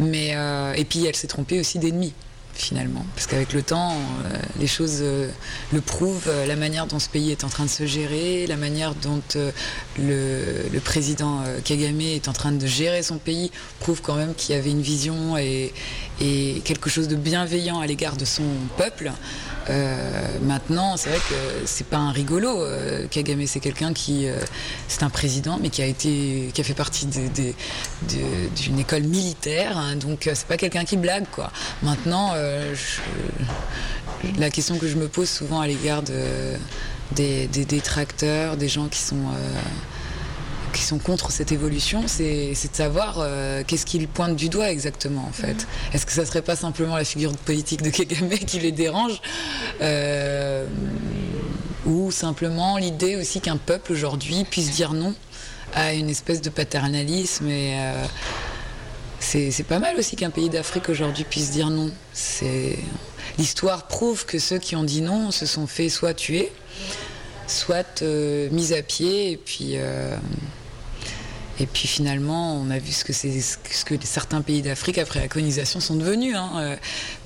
[0.00, 2.14] Euh, et puis elle s'est trompée aussi d'ennemis
[2.58, 5.30] finalement, parce qu'avec le temps, euh, les choses euh,
[5.72, 8.56] le prouvent, euh, la manière dont ce pays est en train de se gérer, la
[8.56, 9.22] manière dont
[9.98, 14.58] le, président Kagame est en train de gérer son pays, prouve quand même qu'il y
[14.58, 15.72] avait une vision et,
[16.64, 18.42] quelque chose de bienveillant à l'égard de son
[18.76, 19.12] peuple.
[20.42, 22.64] Maintenant, c'est vrai que c'est pas un rigolo.
[23.10, 24.26] Kagame, c'est quelqu'un qui,
[24.88, 29.76] c'est un président, mais qui a été, qui a fait partie d'une école militaire.
[29.76, 31.52] hein, donc, c'est pas quelqu'un qui blague, quoi.
[31.82, 32.32] Maintenant,
[32.74, 36.56] je- la question que je me pose souvent à l'égard de,
[37.14, 39.60] des, détracteurs, des gens qui sont euh,
[40.72, 45.24] qui sont contre cette évolution, c'est de savoir euh, qu'est-ce qu'ils pointent du doigt exactement
[45.26, 45.66] en fait.
[45.94, 49.20] Est-ce que ça serait pas simplement la figure politique de Kagame qui les dérange
[49.80, 50.66] euh,
[51.86, 55.14] ou simplement l'idée aussi qu'un peuple aujourd'hui puisse dire non
[55.74, 58.04] à une espèce de paternalisme et euh,
[59.20, 61.90] c'est pas mal aussi qu'un pays d'Afrique aujourd'hui puisse dire non.
[63.38, 66.50] L'histoire prouve que ceux qui ont dit non se sont fait soit tuer,
[67.46, 70.16] soit euh, mis à pied et puis euh,
[71.60, 75.26] et puis finalement, on a vu ce que, ce que certains pays d'Afrique après la
[75.26, 76.36] colonisation sont devenus.
[76.36, 76.50] hein.
[76.56, 76.76] Euh,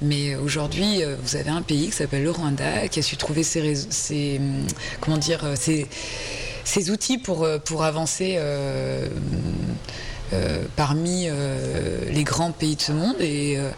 [0.00, 4.40] Mais aujourd'hui, vous avez un pays qui s'appelle le Rwanda, qui a su trouver ses,
[5.00, 5.86] comment dire, ses,
[6.64, 8.38] ses outils pour, pour avancer
[10.76, 13.70] parmi euh, les grands pays de ce monde et, euh,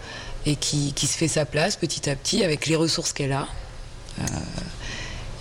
[0.46, 3.46] et qui, qui se fait sa place petit à petit avec les ressources qu'elle a.
[4.20, 4.24] euh,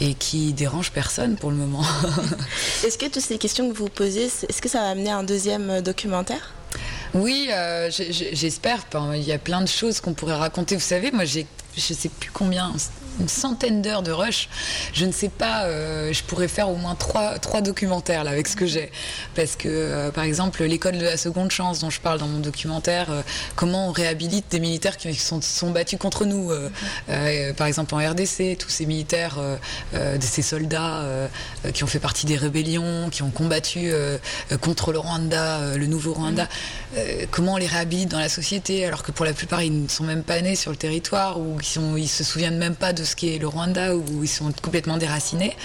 [0.02, 1.84] et qui dérange personne pour le moment.
[2.86, 5.70] Est-ce que toutes ces questions que vous posez, est-ce que ça va amener un deuxième
[5.70, 6.52] euh, documentaire?
[7.14, 8.80] Oui, euh, j'espère.
[9.14, 10.76] Il y a plein de choses qu'on pourrait raconter.
[10.76, 11.46] Vous savez, moi, j'ai,
[11.78, 12.74] je sais plus combien,
[13.20, 14.50] une centaine d'heures de rush.
[14.94, 15.64] Je ne sais pas.
[15.66, 18.92] euh, je pourrais faire au moins trois, trois documentaires là avec ce que j'ai,
[19.36, 22.40] parce que, euh, par exemple, l'école de la seconde chance dont je parle dans mon
[22.40, 23.22] documentaire, euh,
[23.56, 26.52] comment on réhabilite des militaires qui sont, sont battus contre nous.
[27.58, 29.38] par exemple, en RDC, tous ces militaires,
[29.94, 31.04] euh, ces soldats
[31.74, 33.92] qui ont fait partie des rébellions, qui ont combattu
[34.62, 36.48] contre le Rwanda, le nouveau Rwanda.
[36.98, 39.88] Euh, comment on les réhabilite dans la société alors que pour la plupart ils ne
[39.88, 42.94] sont même pas nés sur le territoire ou ils, sont, ils se souviennent même pas
[42.94, 45.56] de ce qu'est le Rwanda où ils sont complètement déracinés.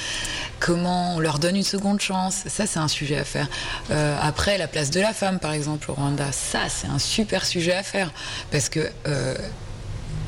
[0.61, 3.49] Comment on leur donne une seconde chance Ça, c'est un sujet à faire.
[3.91, 7.47] Euh, après, la place de la femme, par exemple, au Rwanda, ça, c'est un super
[7.47, 8.13] sujet à faire
[8.51, 9.35] parce que euh,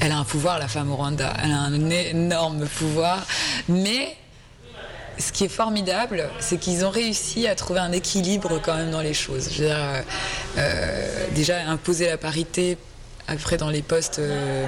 [0.00, 1.32] elle a un pouvoir, la femme au Rwanda.
[1.42, 3.26] Elle a un énorme pouvoir,
[3.68, 4.16] mais
[5.18, 9.02] ce qui est formidable, c'est qu'ils ont réussi à trouver un équilibre quand même dans
[9.02, 9.50] les choses.
[9.52, 10.04] Je veux dire,
[10.58, 12.78] euh, déjà imposer la parité
[13.30, 14.66] après dans les postes euh,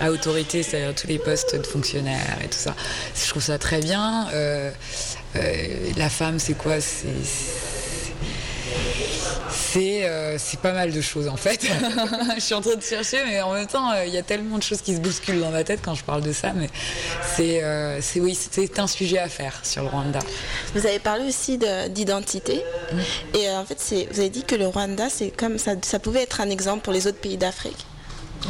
[0.00, 2.74] à autorité, c'est-à-dire tous les postes de fonctionnaires et tout ça.
[3.14, 4.28] Je trouve ça très bien.
[4.32, 4.70] Euh,
[5.36, 6.80] euh, la femme, c'est quoi?
[6.80, 7.08] C'est
[10.04, 11.60] euh, pas mal de choses en fait.
[12.36, 14.58] je suis en train de chercher, mais en même temps, euh, il y a tellement
[14.58, 16.52] de choses qui se bousculent dans ma tête quand je parle de ça.
[16.54, 16.68] Mais
[17.36, 20.18] c'est euh, oui, c'est un sujet à faire sur le Rwanda.
[20.74, 22.62] Vous avez parlé aussi de- d'identité.
[23.34, 23.78] Et euh, en fait,
[24.10, 26.92] vous avez dit que le Rwanda, c'est comme ça, ça pouvait être un exemple pour
[26.92, 27.86] les autres pays d'Afrique.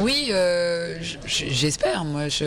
[0.01, 0.97] Oui, euh,
[1.27, 2.05] j'espère.
[2.05, 2.47] Moi, je,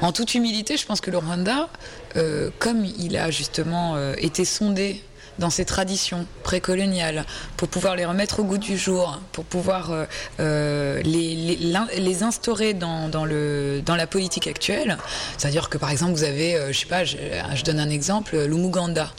[0.00, 1.68] en toute humilité, je pense que le Rwanda,
[2.16, 5.02] euh, comme il a justement euh, été sondé
[5.38, 7.24] dans ses traditions précoloniales,
[7.56, 9.90] pour pouvoir les remettre au goût du jour, pour pouvoir
[10.38, 11.56] euh, les,
[11.96, 14.98] les, instaurer dans, dans, le, dans la politique actuelle.
[15.38, 17.16] C'est-à-dire que, par exemple, vous avez, euh, je sais pas, je,
[17.54, 19.12] je donne un exemple, l'Umuganda,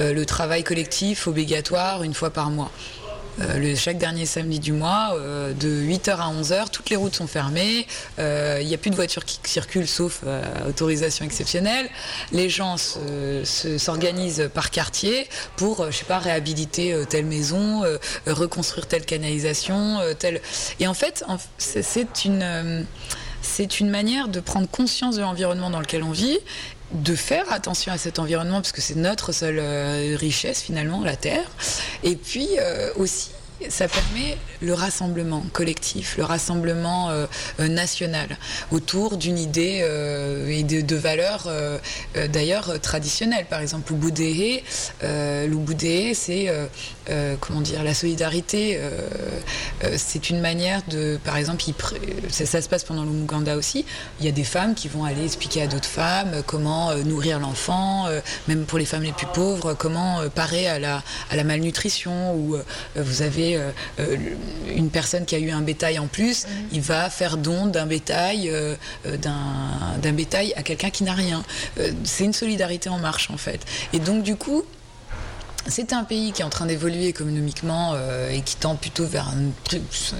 [0.00, 2.72] euh, le travail collectif obligatoire une fois par mois.
[3.40, 7.14] Euh, le, chaque dernier samedi du mois, euh, de 8h à 11h, toutes les routes
[7.14, 7.86] sont fermées,
[8.18, 11.88] euh, il n'y a plus de voitures qui circulent sauf euh, autorisation exceptionnelle.
[12.32, 17.26] Les gens se- se- s'organisent par quartier pour, euh, je sais pas, réhabiliter euh, telle
[17.26, 20.40] maison, euh, euh, reconstruire telle canalisation, euh, telle...
[20.80, 21.24] Et en fait,
[21.58, 22.42] c'est- une...
[22.42, 22.82] euh,
[23.40, 26.38] c'est une manière de prendre conscience de l'environnement dans lequel on vit,
[26.92, 31.16] de faire attention à cet environnement, parce que c'est notre seule euh, richesse finalement, la
[31.16, 31.50] Terre.
[32.02, 33.30] Et puis euh, aussi,
[33.68, 37.26] ça permet le rassemblement collectif, le rassemblement euh,
[37.58, 38.38] euh, national
[38.70, 41.78] autour d'une idée euh, et de, de valeurs euh,
[42.16, 43.46] euh, d'ailleurs traditionnelles.
[43.50, 44.62] Par exemple, l'Ubudéhé,
[46.14, 46.46] c'est
[47.10, 48.76] euh, comment dire la solidarité.
[48.76, 48.90] euh,
[49.84, 51.74] euh, c'est une manière de, par exemple, il
[52.30, 53.84] ça, ça se passe pendant le Muganda aussi.
[54.20, 58.06] Il y a des femmes qui vont aller expliquer à d'autres femmes comment nourrir l'enfant,
[58.48, 62.34] même pour les femmes les plus pauvres, comment parer à la, à la malnutrition.
[62.34, 62.56] Ou
[62.96, 63.60] vous avez
[64.74, 68.52] une personne qui a eu un bétail en plus, il va faire don d'un bétail,
[69.04, 71.42] d'un bétail à quelqu'un qui n'a rien.
[72.04, 73.60] C'est une solidarité en marche en fait.
[73.92, 74.64] Et donc du coup,
[75.68, 79.32] c'est un pays qui est en train d'évoluer économiquement euh, et qui tend plutôt vers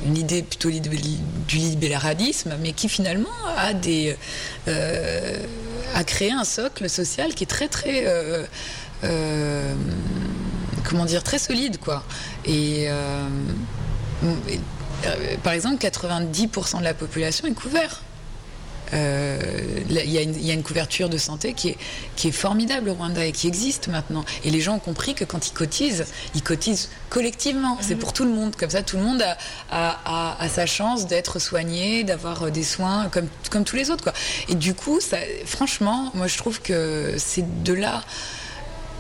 [0.07, 4.17] une idée plutôt du libéralisme, mais qui finalement a des
[4.69, 5.37] euh,
[6.07, 8.45] créé un socle social qui est très très euh,
[11.39, 12.03] solide quoi.
[12.45, 12.89] Et,
[15.45, 18.03] par exemple, 90% de la population est couverte.
[18.93, 19.39] Euh,
[19.91, 21.77] Il y, a une- il y a une couverture de santé qui est,
[22.17, 24.25] qui est formidable au Rwanda et qui existe maintenant.
[24.45, 27.79] Et les gens ont compris que quand ils cotisent, ils cotisent collectivement.
[27.81, 28.55] C'est pour tout le monde.
[28.57, 29.37] Comme ça, tout le monde a,
[29.71, 33.91] a- a- a sa chance d'être soigné, d'avoir euh, des soins comme, comme tous les
[33.91, 34.05] autres.
[34.05, 34.13] Quoi.
[34.49, 35.17] Et du coup, ça,
[35.47, 38.03] franchement, moi je trouve que c'est de là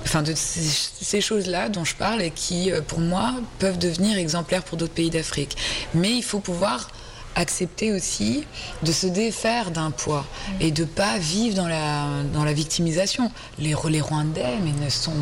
[0.05, 0.61] enfin de ces,
[1.03, 4.95] ces choses-là dont je parle et qui, euh, pour moi, peuvent devenir exemplaires pour d'autres
[4.95, 5.57] pays d'Afrique.
[5.95, 6.89] Mais il faut pouvoir
[7.39, 8.45] accepter aussi
[8.82, 10.26] de se défaire d'un poids
[10.61, 13.30] et de pas vivre dans la, dans la victimisation.
[13.59, 15.12] Les, les Rwandais mais ne sont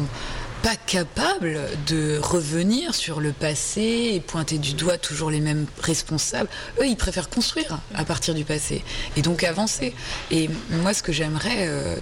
[0.62, 6.48] pas capables de revenir sur le passé et pointer du doigt toujours les mêmes responsables.
[6.80, 8.82] Eux, ils préfèrent construire à partir du passé
[9.16, 9.94] et donc avancer.
[10.30, 11.96] Et moi, ce que j'aimerais euh,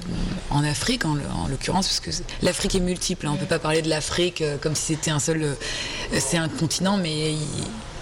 [0.51, 3.83] en Afrique, en, en l'occurrence, parce que l'Afrique est multiple, hein, on peut pas parler
[3.83, 5.55] de l'Afrique euh, comme si c'était un seul, euh,
[6.19, 7.35] c'est un continent, mais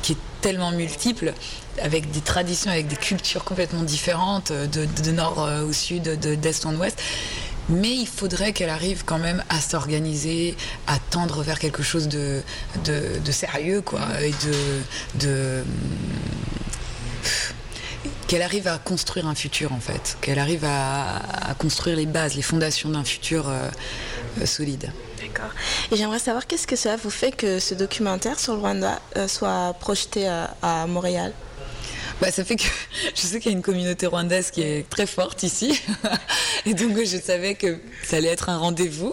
[0.03, 1.33] qui est tellement multiple,
[1.81, 6.35] avec des traditions, avec des cultures complètement différentes, euh, de, nord euh, au sud, de-
[6.35, 7.01] d'est en ouest.
[7.69, 10.57] Mais il faudrait qu'elle arrive quand même à s'organiser,
[10.89, 12.43] à tendre vers quelque chose de,
[13.31, 14.35] sérieux, quoi, et
[15.21, 15.63] de,
[18.27, 22.43] qu'elle arrive à construire un futur en fait, qu'elle arrive à, construire les bases, les
[22.43, 23.69] fondations d'un futur euh,
[24.45, 24.91] solide.
[25.23, 25.51] D'accord.
[25.91, 29.29] Et j'aimerais savoir qu'est-ce que cela vous fait que ce documentaire sur le Rwanda euh,
[29.29, 31.33] soit projeté à, à Montréal?
[32.21, 32.65] Bah, ça fait que
[33.15, 35.81] je sais qu'il y a une communauté rwandaise qui est très forte ici.
[36.67, 39.13] Et donc, je savais que ça allait être un rendez-vous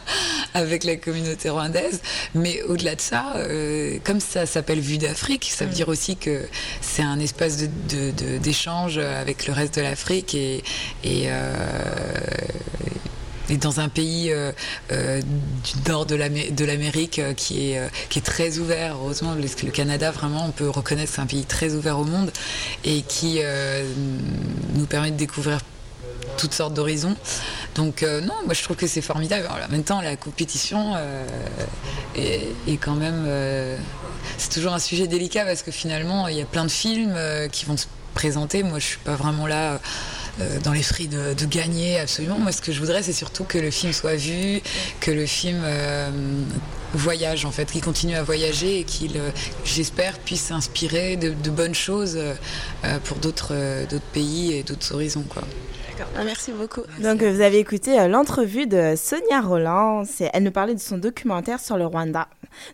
[0.54, 2.00] avec la communauté rwandaise.
[2.34, 6.46] Mais au-delà de ça, euh, comme ça s'appelle Vue d'Afrique, ça veut dire aussi que
[6.80, 10.64] c'est un espace de- de- de- d'échange avec le reste de l'Afrique et,
[11.04, 11.52] et, euh,
[13.50, 14.52] et dans un pays euh,
[14.92, 18.96] euh, du nord de l'Amé- de l'Amérique euh, qui, est, euh, qui est très ouvert.
[18.96, 22.30] Heureusement, le, le Canada, vraiment, on peut reconnaître c'est un pays très ouvert au monde
[22.84, 23.84] et qui euh,
[24.74, 25.60] nous permet de découvrir
[26.36, 27.16] toutes sortes d'horizons.
[27.76, 29.48] Donc euh, non, moi je trouve que c'est formidable.
[29.48, 30.94] En même temps, la compétition
[32.14, 33.26] est, est quand même...
[34.38, 37.16] c'est toujours un sujet délicat parce que finalement, il y a plein de films
[37.52, 38.62] qui vont se présenter.
[38.62, 39.80] Moi, je suis pas vraiment là
[40.40, 42.38] euh, dans l'esprit de, de gagner absolument.
[42.38, 44.60] Moi, ce que je voudrais, c'est surtout que le film soit vu,
[45.00, 46.10] que le film euh,
[46.92, 49.30] voyage en fait, qu'il continue à voyager et qu'il, euh,
[49.64, 52.18] j'espère, puisse s'inspirer de, de bonnes choses
[53.04, 53.54] pour d'autres
[53.88, 55.24] d'autres pays et d'autres horizons.
[55.28, 55.42] Quoi.
[56.16, 56.82] Ah, Merci beaucoup.
[57.00, 60.02] Donc, vous avez écouté l'entrevue de Sonia Roland.
[60.32, 62.28] Elle nous parlait de son documentaire sur le Rwanda.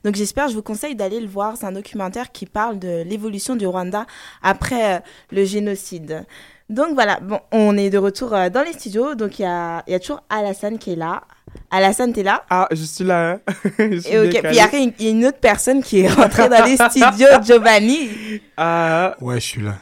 [0.04, 1.56] Donc, j'espère, je vous conseille d'aller le voir.
[1.56, 4.06] C'est un documentaire qui parle de l'évolution du Rwanda
[4.42, 6.24] après le génocide.
[6.72, 7.18] Donc, voilà.
[7.20, 9.14] Bon, on est de retour euh, dans les studios.
[9.14, 11.22] Donc, il y a, il y a toujours Alassane qui est là.
[11.70, 12.44] Alassane, t'es là?
[12.48, 13.32] Ah, je suis là.
[13.32, 13.38] hein.
[13.78, 15.82] Je suis Et puis après, il y a une- il y a une autre personne
[15.82, 18.08] qui est rentrée dans les studios, Giovanni.
[18.56, 19.14] Ah.
[19.20, 19.74] Ouais, je suis là.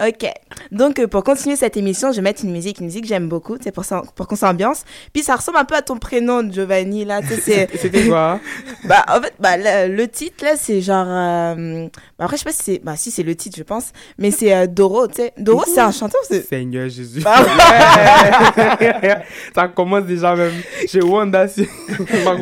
[0.00, 0.30] Ok.
[0.70, 3.28] Donc, euh, pour continuer cette émission, je vais mettre une musique, une musique que j'aime
[3.28, 4.84] beaucoup, c'est pour, ça- pour qu'on s'ambiance.
[5.12, 7.20] Puis, ça ressemble un peu à ton prénom, Giovanni, là.
[7.42, 8.40] C'était quoi?
[8.84, 11.06] Bah, en fait, bah, le, le titre, là, c'est genre.
[11.08, 11.88] euh,
[12.18, 12.80] bah, après, je sais pas si c'est.
[12.84, 13.86] Bah, si, c'est le titre, je pense.
[14.18, 15.32] Mais c'est euh, Doro, tu sais.
[15.36, 16.20] Doro, c'est un chanteur.
[16.26, 17.20] c'est- Seigneur Jésus.
[17.22, 19.16] Bah Ouais.
[19.54, 20.52] Ça commence déjà même.
[20.88, 21.46] J'ai Wanda.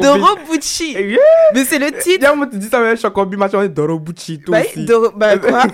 [0.00, 0.96] Doro Bucci.
[1.54, 2.20] Mais c'est le titre.
[2.20, 3.66] D'ailleurs, tu dis ça, mais je suis encore bien machin.
[3.66, 4.84] Doro Bucci, toi Bah, aussi.
[4.84, 5.64] Doro, bah, quoi?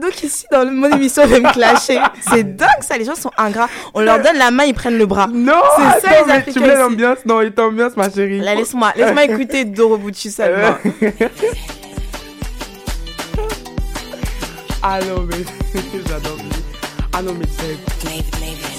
[0.00, 1.98] Donc, ici, dans le- mon émission, vais me clasher.
[2.30, 2.96] C'est dingue, ça.
[2.98, 3.68] Les gens sont ingrats.
[3.94, 5.28] On leur donne la main, ils prennent le bras.
[5.32, 6.60] Non, c'est ça, attends, les mais tu Africains.
[6.66, 8.40] mets l'ambiance Non, il t'ambiance, ma chérie.
[8.40, 10.76] Là, laisse-moi, laisse-moi écouter Doro Bucci seulement.
[14.82, 15.36] Ah non, mais
[16.08, 16.36] j'adore.
[17.12, 18.71] Ah non, mais c'est.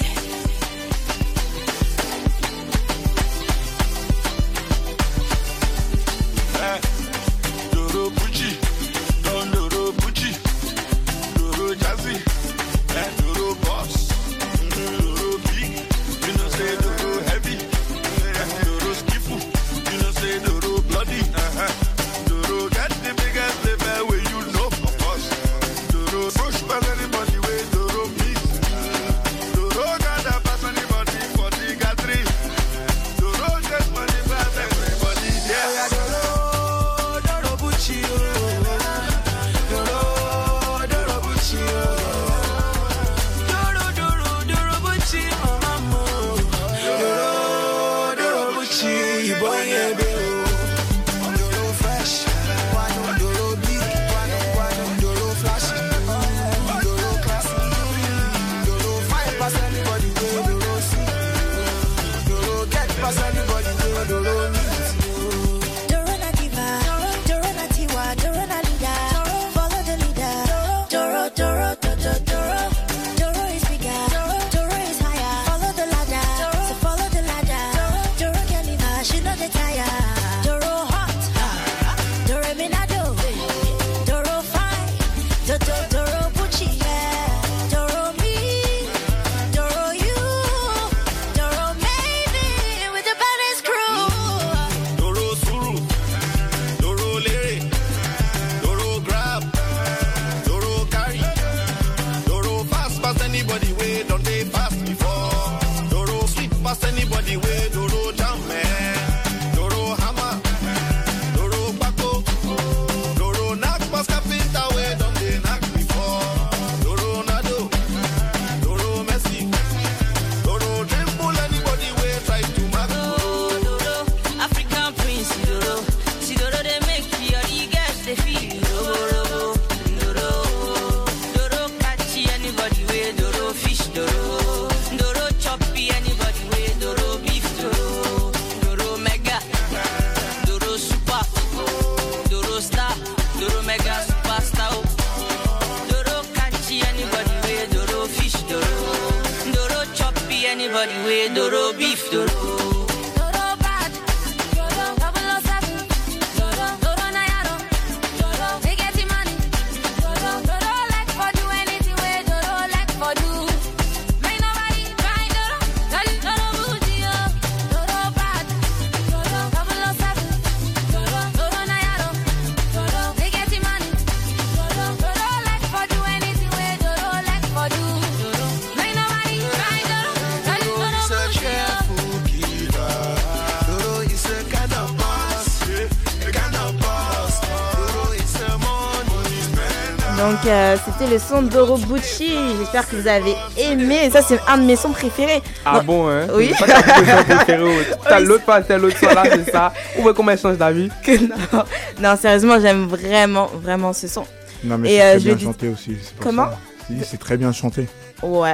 [191.03, 192.31] C'était le son d'Oro Bucci.
[192.59, 194.09] J'espère que vous avez aimé.
[194.11, 195.41] Ça c'est un de mes sons préférés.
[195.65, 196.27] Ah Donc- bon, hein?
[196.33, 196.51] Oui.
[198.07, 199.73] T'as l'autre pas, t'as l'autre soit là, c'est ça.
[199.97, 200.89] Ou bien comment elle change d'avis?
[201.53, 201.63] Non.
[202.01, 204.25] non, sérieusement, j'aime vraiment, vraiment ce son.
[204.63, 205.97] Non, mais Et, c'est euh, très je lui bien dit- chanté aussi.
[206.19, 206.47] Comment?
[206.87, 207.87] Si, C'est très bien chanté.
[208.21, 208.53] Ouais.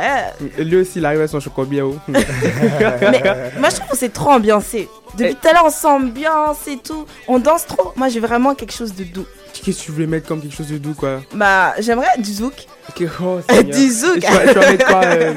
[0.57, 1.85] Lui aussi, il arrive à son chocobia.
[1.85, 1.95] oh.
[2.07, 4.87] Mais moi, je trouve que c'est trop ambiancé.
[5.17, 7.05] Depuis tout à l'heure, on s'ambiance et tout.
[7.27, 7.93] On danse trop.
[7.95, 9.25] Moi, j'ai vraiment quelque chose de doux.
[9.63, 12.53] Qu'est-ce que tu voulais mettre comme quelque chose de doux, quoi Bah, j'aimerais du zouk.
[13.21, 14.25] Oh, du zouk.
[14.25, 15.33] Euh,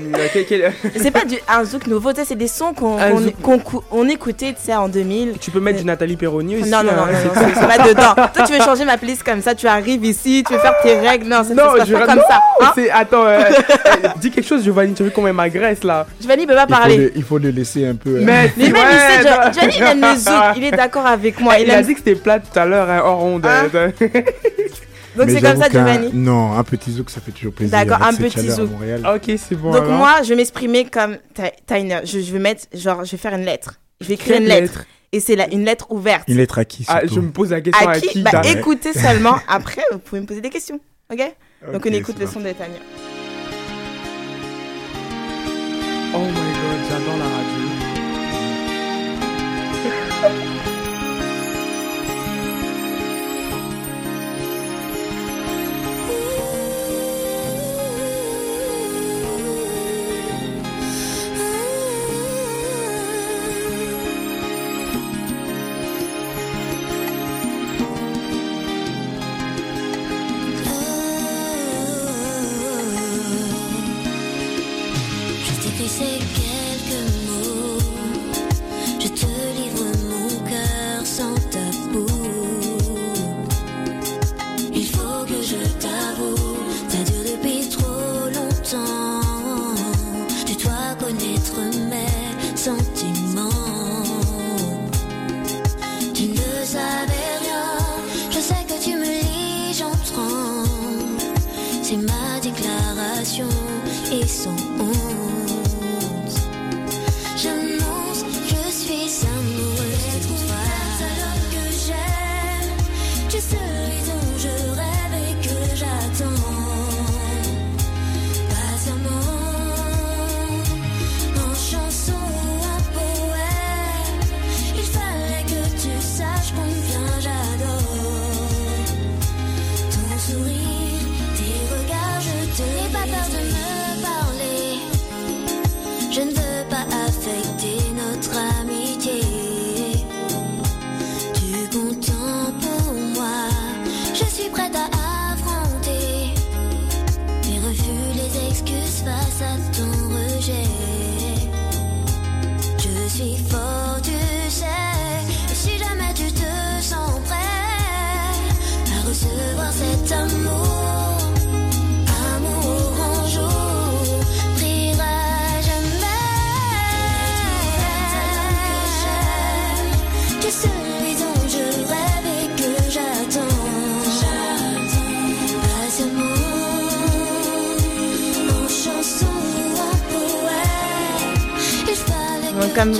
[0.49, 4.89] quel- C'est pas du, un zouk nouveau, c'est des sons qu'on écoutait, tu sais, en
[4.89, 5.35] 2000.
[5.41, 6.71] Tu peux mettre du Nathalie Perroni aussi.
[6.71, 8.15] Non, non, non, hein, non, c'est c'est c'est pas dedans.
[8.15, 10.99] Toi, tu veux changer ma playlist comme ça, tu arrives ici, tu veux faire tes
[10.99, 11.27] règles.
[11.29, 12.41] Non, je pas non, comme ça.
[12.61, 14.95] Hein c'est attends, euh, euh, dis quelque chose, Giovanni.
[14.95, 16.07] Tu veux qu'on m'agresse là?
[16.21, 16.97] Giovanni peut pas Il faut, parler.
[16.97, 18.19] le, il faut le laisser un peu.
[18.19, 18.23] hein.
[18.25, 20.57] Mais Mais même, ouais, il sait, aime le zouk.
[20.57, 21.59] Il est d'accord avec moi.
[21.59, 23.47] Il, a dit que c'était plat tout à l'heure, hors onde.
[25.17, 26.11] Donc, c'est comme ça, Giovanni.
[26.15, 27.79] Non, un petit zouk, ça fait toujours plaisir.
[27.79, 28.71] D'accord, un petit zouk.
[29.15, 29.71] Ok, c'est bon.
[29.73, 29.99] Donc, alors.
[29.99, 31.19] moi, je vais m'exprimer comme
[31.67, 32.01] Tyner.
[32.05, 33.75] Je, je vais mettre, genre, je vais faire une lettre.
[34.01, 34.61] Je vais écrire une lettre.
[34.63, 36.25] lettre Et c'est la- une lettre ouverte.
[36.29, 38.93] Une lettre à qui Ah, je me pose la question à, À qui Bah, écoutez
[38.99, 39.37] seulement.
[39.49, 40.81] Après, vous pouvez me poser des questions.
[41.13, 41.21] Ok
[41.73, 42.79] Donc, on écoute le son de Tania.
[46.15, 46.42] Oh my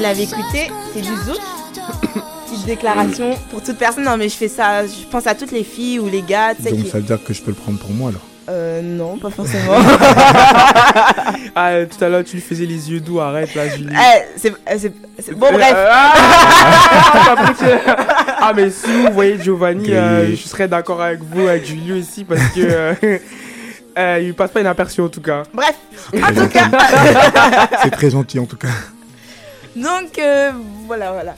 [0.03, 1.37] vous l'avez écouté, c'est du zouk.
[2.51, 4.03] Petite déclaration pour toute personne.
[4.05, 6.65] Non, mais je fais ça, je pense à toutes les filles ou les gars, tu
[6.65, 6.91] sais, Donc qui.
[6.91, 8.21] ça veut dire que je peux le prendre pour moi alors?
[8.51, 9.75] Euh, non, pas forcément.
[11.55, 13.93] Ah, euh, tout à l'heure, tu lui faisais les yeux doux, arrête là, Julie.
[13.95, 15.75] Eh, c'est, eh, c'est- c'est- Bon, Euh, bref.
[15.77, 16.13] ah,
[17.27, 17.93] t'as pris que-
[18.41, 19.97] ah, mais si vous voyez Giovanni, Grillé.
[19.99, 22.61] euh, je serais d'accord avec vous, avec Julie aussi, parce que.
[22.61, 22.95] euh,
[23.99, 25.43] euh, il passe pas inaperçu en tout cas.
[25.55, 25.75] Bref,
[26.15, 26.69] en tout cas.
[27.83, 28.69] C'est très gentil en tout cas.
[29.77, 30.51] Donc, euh,
[30.87, 31.35] voilà, voilà.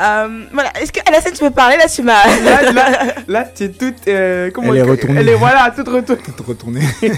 [0.00, 0.70] Euh, voilà.
[0.80, 2.24] Est-ce que, Alassane, tu peux parler là Tu m'as.
[2.42, 2.88] Là, là,
[3.28, 4.08] là tu es toute.
[4.08, 5.20] euh, comment Elle est retournée.
[5.20, 6.22] Elle est, voilà, toute retournée.
[6.22, 6.80] Toute retournée.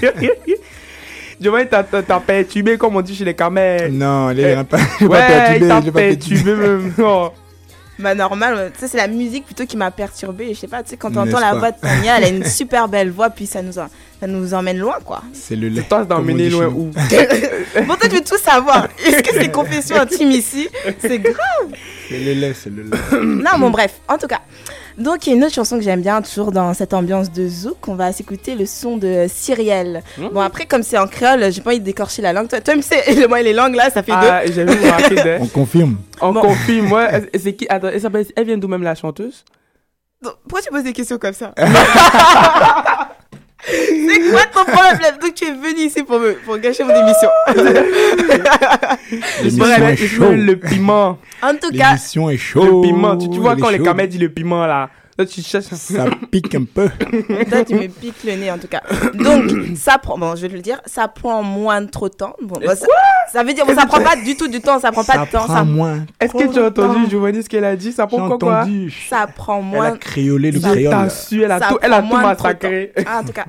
[1.41, 3.93] Giovanni, t'as t'as- t'as perturbé, comme on dit chez les camels.
[3.93, 6.55] Non, elle est pas, je l'ai Ouais, pas perturbé, il t'a je l'ai pas perturbé.
[6.55, 6.93] même.
[6.99, 7.31] Oh.
[7.99, 10.53] Bah normal, tu sais, c'est la musique plutôt qui m'a perturbée.
[10.53, 12.45] Je sais pas, tu sais, quand N'est-ce t'entends la voix de Tania, elle a une
[12.61, 13.89] super belle voix, puis ça nous, en-
[14.21, 15.23] ça nous emmène loin, quoi.
[15.33, 15.83] C'est le lait.
[15.83, 16.91] Toi, d'emmener loin où?
[17.87, 18.89] bon, toi, tu veux tout savoir.
[19.05, 20.69] Est-ce que c'est confession intime ici?
[21.01, 21.37] C'est grave.
[22.09, 23.21] C'est le lait, c'est le lait.
[23.23, 24.41] non, bon, bref, en tout cas.
[24.99, 27.47] Donc, il y a une autre chanson que j'aime bien, toujours dans cette ambiance de
[27.49, 27.87] zouk.
[27.87, 30.03] On va s'écouter le son de Cyrielle.
[30.17, 30.29] Mmh.
[30.29, 32.49] Bon, après, comme c'est en créole, j'ai pas envie de décorcher la langue.
[32.49, 34.53] Toi, toi, tu sais, moi, les langues là, ça fait Ah, deux.
[34.53, 35.39] j'avais.
[35.41, 35.97] On confirme.
[36.21, 36.41] On Bon.
[36.41, 37.09] confirme, ouais.
[37.13, 37.67] Elle- C'est qui?
[37.69, 39.45] Attends, elle, vient d'où même la chanteuse?
[40.23, 41.53] Pourquoi tu poses des questions comme ça?
[43.67, 45.17] C'est Quoi ton problème?
[45.21, 47.29] Donc tu es venu ici pour, me, pour gâcher mon émission.
[49.43, 50.37] L'émission Bref, est chaude.
[50.39, 51.19] Le piment.
[51.43, 52.67] En tout cas, L'émission est chaude.
[52.67, 53.17] Le piment.
[53.17, 53.81] Tu, tu vois quand les.
[53.81, 54.91] Kamel disent le piment là.
[55.19, 55.65] Là, tu cherches.
[55.67, 56.89] Ça pique un peu.
[57.51, 58.83] toi tu me piques le nez en tout cas.
[59.15, 62.15] Donc ça prend, bon je vais te le dire, ça prend moins de trop de
[62.15, 62.35] temps.
[62.43, 62.87] Bon, bah, ça,
[63.33, 65.25] ça veut dire, bon, ça prend pas du tout du temps, ça prend pas Ça
[65.25, 65.45] de temps.
[65.45, 66.05] prend ça moins.
[66.21, 67.93] Est-ce que tu as entendu, Giovanni, ce qu'elle a dit?
[67.93, 68.67] Ça prend quoi.
[69.09, 69.93] Ça prend Elle moins.
[69.93, 70.91] a créolé le créole.
[70.91, 72.93] T'as su, elle a ça tout, elle a tout massacré.
[73.07, 73.47] Ah, en tout cas.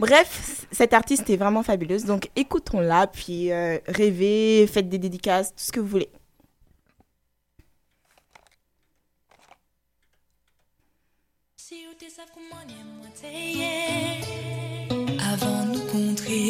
[0.00, 2.04] Bref, cette artiste est vraiment fabuleuse.
[2.04, 6.08] Donc écoutons-la, puis euh, rêvez, faites des dédicaces, tout ce que vous voulez.
[11.56, 12.68] Si ou te sav kouman
[13.32, 16.40] ye mwen te ye Avan nou kontre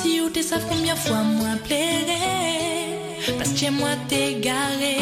[0.00, 2.18] Si ou te sav koumyan fwa mwen plere
[3.38, 4.96] Paske mwen te gare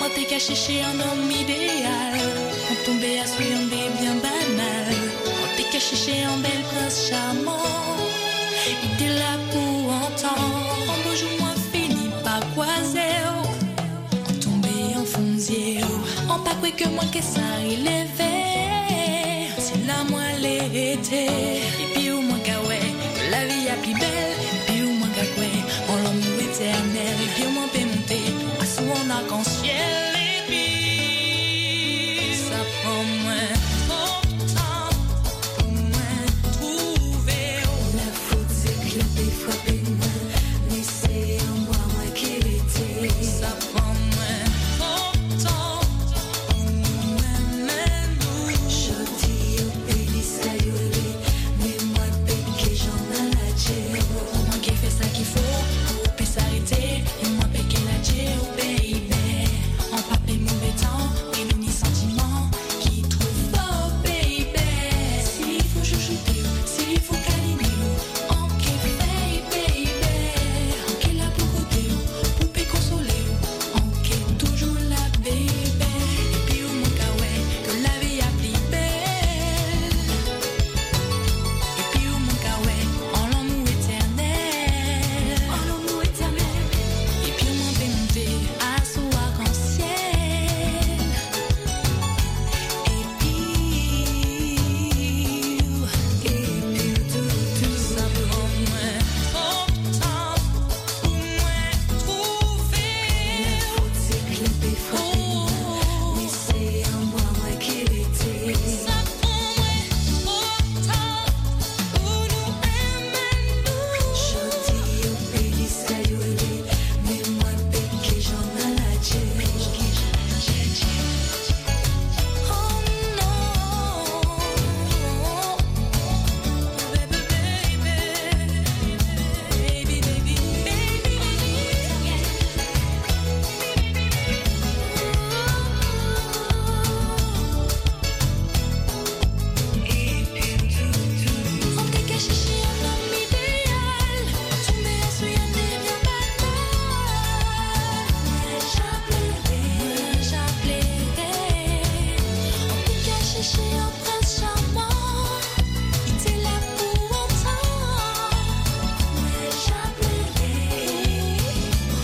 [0.00, 4.90] Mwen te ka chèche an om ideal Mwen tombe a sou yon de bien banal.
[5.26, 8.02] Mwen te ka chèche an bel prins charmant.
[8.86, 10.42] Ide la pou antan
[10.90, 13.08] An bojou mwen fini pa kwaze
[14.26, 15.82] An tombe an fonzie
[16.26, 18.55] An pa kwe ke mwen ke sa rileve Si la
[20.10, 22.80] mwen l'érité Et puis ou mwen ka wè
[23.16, 24.36] que La vie a plus belle.
[24.54, 25.50] Et puis ou mwen ka kwe
[25.90, 28.20] En l'amour éternel Et puis ou mwen pe monte
[28.60, 29.55] A sou an arc-en-ciel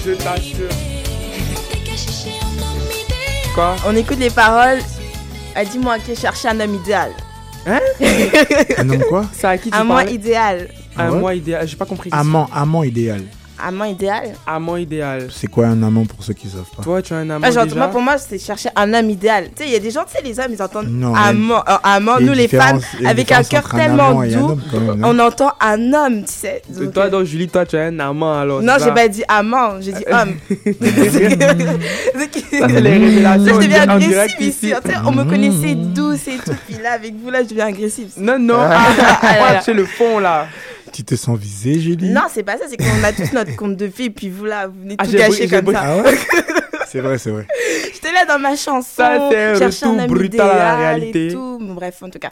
[0.04, 0.68] Je t'assure.
[3.48, 4.80] Un Quoi On écoute les paroles.
[5.54, 7.12] Elle dit moi qui cherche un homme idéal.
[7.66, 7.78] Hein
[8.78, 10.68] Un homme quoi à qui tu Un moi idéal.
[10.96, 11.68] Un Ah ouais moi idéal.
[11.68, 12.10] J'ai pas compris.
[12.12, 13.22] Amant, amant idéal.
[13.64, 14.34] Amant idéal.
[14.46, 15.28] Amant idéal.
[15.30, 16.82] C'est quoi un amant pour ceux qui savent pas?
[16.82, 17.76] Toi, tu as un amant Ah, genre, déjà?
[17.76, 19.44] moi, pour moi, c'est chercher un homme idéal.
[19.54, 21.62] Tu sais, il y a des gens, tu sais, les hommes, ils entendent Non, amant,
[21.68, 22.18] euh, amant.
[22.20, 26.32] Nous, les femmes, avec un cœur tellement un doux, homme, on entend un homme, tu
[26.32, 26.62] sais.
[26.80, 28.62] Et toi, donc, Julie, toi, tu as un amant alors.
[28.62, 30.34] Non, j'ai pas dit amant, j'ai dit homme.
[32.62, 34.72] Ça, c'est les révélations Là, je deviens agressive ici.
[35.06, 36.54] on me connaissait douce et tout.
[36.66, 38.10] Puis là, avec vous, là, je deviens agressive.
[38.16, 38.58] Non, non.
[38.58, 39.60] Ah, ah, ah, là.
[39.62, 40.46] c'est le fond là.
[40.92, 42.10] Tu te sens visé, Julie?
[42.10, 44.66] Non, c'est pas ça, c'est qu'on a tous notre compte de filles, puis vous là,
[44.68, 45.80] vous venez Ah, tout gâcher comme ça.
[45.82, 46.14] Ah ouais?
[46.88, 47.46] C'est vrai, c'est vrai.
[47.94, 51.26] J'étais là dans ma chanson, Ça, chercher un homme brutal à la idéal réalité.
[51.28, 51.58] Et tout.
[51.58, 52.30] Bon, bref, en tout cas.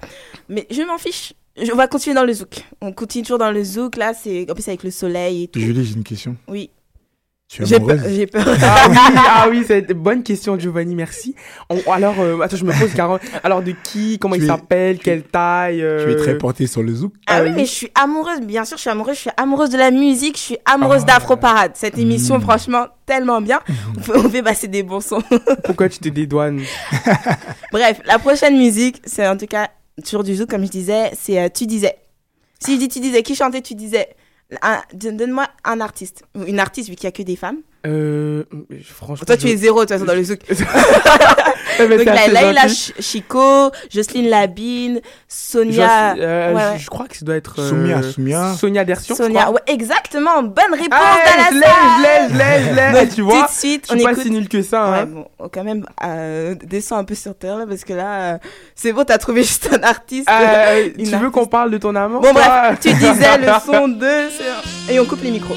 [0.51, 1.33] Mais je m'en fiche.
[1.57, 2.63] Je, on va continuer dans le zouk.
[2.83, 5.61] On continue toujours dans le zouk, là, c'est en plus avec le soleil et tout.
[5.61, 6.37] Julie, j'ai une question.
[6.47, 6.69] Oui.
[7.53, 7.81] J'ai
[8.29, 8.47] peur.
[8.63, 11.35] Ah oui, ah oui, c'est une bonne question, Giovanni, merci.
[11.69, 13.19] On- alors, euh, attends, je me pose carrément.
[13.43, 16.83] Alors, de qui Comment Tu il s'appelle Quelle taille euh, Tu es très portée sur
[16.85, 17.13] le zouk.
[17.27, 19.79] Ah oui, mais je suis amoureuse, bien sûr, je suis amoureuse, je suis amoureuse de
[19.79, 21.73] la musique, je suis amoureuse d'Afro Parade.
[21.75, 22.43] Cette émission, Mm.
[22.43, 23.59] franchement, tellement bien.
[23.99, 25.23] On fait, on fait passer des bons sons.
[25.65, 26.61] Pourquoi tu te dédouanes?
[27.73, 29.69] Bref, la prochaine musique, c'est en tout cas
[30.05, 31.97] toujours du zouk, comme je disais, c'est euh, Tu disais.
[32.61, 34.09] Si je dis, tu disais qui chantait, tu disais?
[34.93, 36.25] Donne-moi un artiste.
[36.35, 37.61] Une artiste, vu qu'il n'y a que des femmes.
[37.87, 38.43] Euh,
[38.85, 39.25] franchement.
[39.27, 40.41] Toi, tu je- es zéro, de toute façon, dans le zouk.
[41.79, 42.69] Donc, là.
[42.69, 46.15] Ch- Chico, Jocelyne Labine, Sonia.
[46.15, 46.79] Je, euh, Ouais, je- ouais.
[46.79, 47.55] je crois que ça doit être.
[47.59, 48.55] euh, Soumia, Soumia.
[48.55, 49.15] Sonia Dersion.
[49.15, 50.43] Sonia, ouais, exactement.
[50.43, 53.01] Bonne réponse, Ah, je l'ai, je l'ai, je l'ai, je l'ai.
[53.07, 54.23] Donc, Tu vois, Tout de suite, je on suis pas écoute.
[54.25, 54.91] si nul que ça.
[54.91, 55.07] Ouais, hein.
[55.07, 58.39] bon, oh, quand même, euh, descends un peu sur terre, là, parce que là, euh,
[58.75, 60.29] c'est bon, t'as trouvé juste un artiste.
[60.31, 64.29] Euh, tu veux qu'on parle de ton amour Bon, bref, tu disais le son de.
[64.93, 65.57] Et on coupe les micros.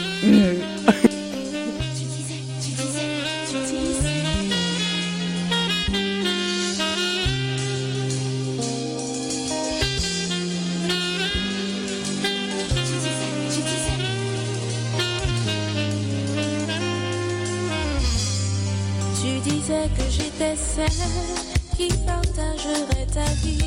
[21.78, 23.63] Qui partagerait ta vie.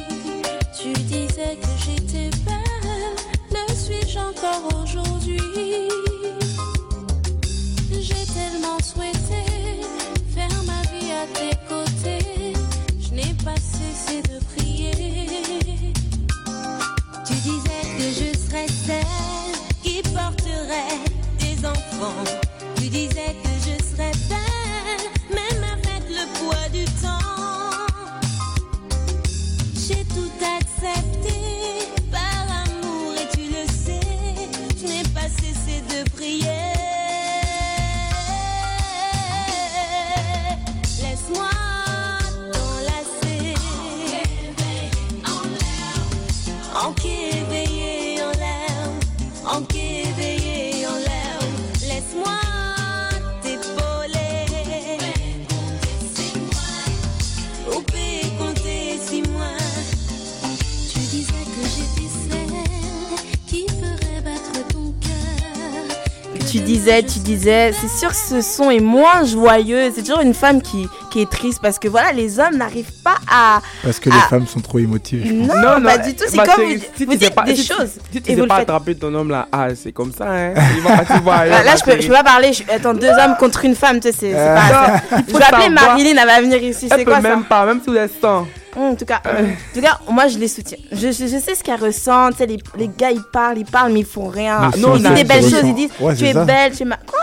[66.87, 69.93] Disais, tu disais, c'est sûr que ce son est moins joyeux.
[69.95, 73.17] C'est toujours une femme qui, qui est triste parce que voilà, les hommes n'arrivent pas
[73.31, 73.61] à.
[73.83, 75.23] Parce que les femmes sont trop émotives.
[75.27, 75.57] je pense.
[75.57, 76.25] Non, pas du tout.
[76.29, 77.91] C'est bah, comme c'est- vous, si vous dites pas- des si choses.
[78.13, 80.55] Si tu vous pas attraper ton homme là, ah, c'est comme ça, hein.
[80.77, 81.41] Il va pas te voir.
[81.41, 82.53] Ah, là, je peux, je peux pas parler.
[82.53, 84.63] Je, attends, deux hommes contre une femme, tu sais, c'est c'est Euh, pas.
[84.93, 85.69] non, c'est- il Je vais appeler.
[85.71, 86.87] Marilyn, elle va venir ici.
[86.91, 87.47] Elle C'est peut quoi même ça?
[87.49, 88.47] pas, même sous l'instant.
[88.77, 90.79] Hum, En tout cas, en tout cas, moi je les soutiens.
[90.93, 92.33] Je, je, je sais ce qu'elles ressentent.
[92.33, 94.71] tu sais, Les, les gars ils parlent, ils parlent, mais ils font rien.
[94.77, 96.45] Ils disent des belles choses, ils disent Ouais, tu es ça.
[96.45, 96.97] belle, tu es ma.
[97.07, 97.21] Quoi?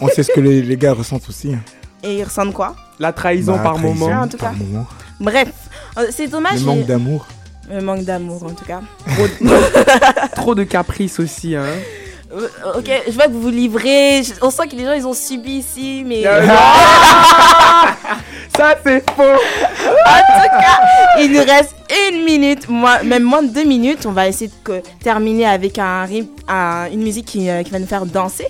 [0.00, 1.54] On sait ce que les, les gars ressentent aussi.
[1.54, 1.60] hein.
[2.02, 2.76] Et ils ressentent quoi?
[2.98, 4.22] La trahison Bah, par trahison, moment.
[4.22, 4.46] en tout cas.
[4.48, 4.86] par moment.
[5.20, 5.48] Bref,
[5.96, 6.60] euh, c'est dommage.
[6.60, 7.26] Le manque d'amour.
[7.70, 8.82] Le manque d'amour en tout cas.
[10.36, 11.64] Trop de caprices aussi, hein.
[12.34, 14.22] Euh, ok, je vois que vous vous livrez.
[14.42, 16.22] On sent que les gens ils ont subi ici, mais.
[16.26, 16.46] Euh,
[18.56, 19.22] Ça c'est faux.
[19.22, 20.80] En tout cas,
[21.20, 21.74] il nous reste
[22.10, 24.06] une minute, moi, même moins de deux minutes.
[24.06, 27.78] On va essayer de terminer avec un, rythme- un- une musique qui, euh, qui va
[27.80, 28.46] nous faire danser.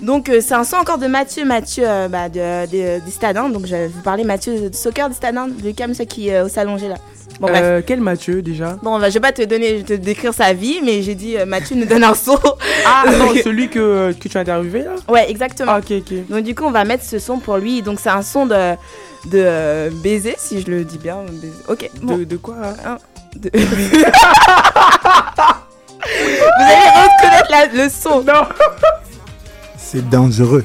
[0.00, 3.48] Donc, euh, c'est un son encore de Mathieu, Mathieu bah, de, de- des Stadins.
[3.48, 6.48] Donc, je vais vous parler Mathieu de soccer des Stadins, le cam, qui est au
[6.48, 6.94] salongé là.
[7.40, 7.48] Bon.
[7.50, 10.80] Euh, quel Mathieu déjà Bon, bah, je vais pas te donner, te décrire sa vie,
[10.84, 12.38] mais j'ai dit euh, Mathieu nous donne un son.
[12.84, 15.72] Ah non, celui que, que tu as interviewé là Ouais, exactement.
[15.74, 16.28] Ah, ok, ok.
[16.28, 17.80] Donc du coup, on va mettre ce son pour lui.
[17.82, 18.72] Donc c'est un son de
[19.26, 21.18] de euh, baiser, si je le dis bien.
[21.30, 21.52] baiser.
[21.68, 21.88] Ok.
[22.02, 22.16] Bon.
[22.18, 22.98] De, de quoi hein Un,
[23.38, 23.50] deux.
[26.00, 28.22] Vous allez reconnaître la- le son.
[28.22, 28.42] Non.
[29.76, 30.64] C'est dangereux.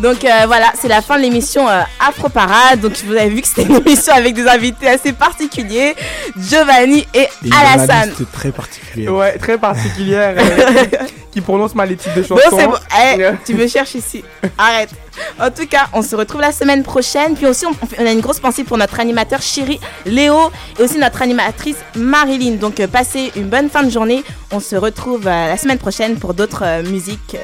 [0.00, 2.80] Donc euh, voilà, c'est la fin de l'émission euh, Afro Parade.
[2.80, 5.94] Donc vous avez vu que c'était une émission avec des invités assez particuliers,
[6.38, 7.86] Giovanni et Alassane.
[8.10, 9.14] journaliste très particulière.
[9.14, 10.34] Ouais, très particulière.
[10.38, 10.84] euh,
[11.32, 12.42] qui prononce mal les titres de chansons.
[12.50, 12.74] Bon, c'est bon.
[13.04, 14.24] Eh, tu me cherches ici.
[14.58, 14.90] Arrête.
[15.38, 17.34] En tout cas, on se retrouve la semaine prochaine.
[17.36, 20.98] Puis aussi, on, on a une grosse pensée pour notre animateur Chéri Léo et aussi
[20.98, 22.56] notre animatrice Marilyn.
[22.56, 24.24] Donc, passez une bonne fin de journée.
[24.50, 27.36] On se retrouve euh, la semaine prochaine pour d'autres euh, musiques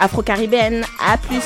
[0.00, 0.84] afro-caribéennes.
[1.02, 1.40] À plus.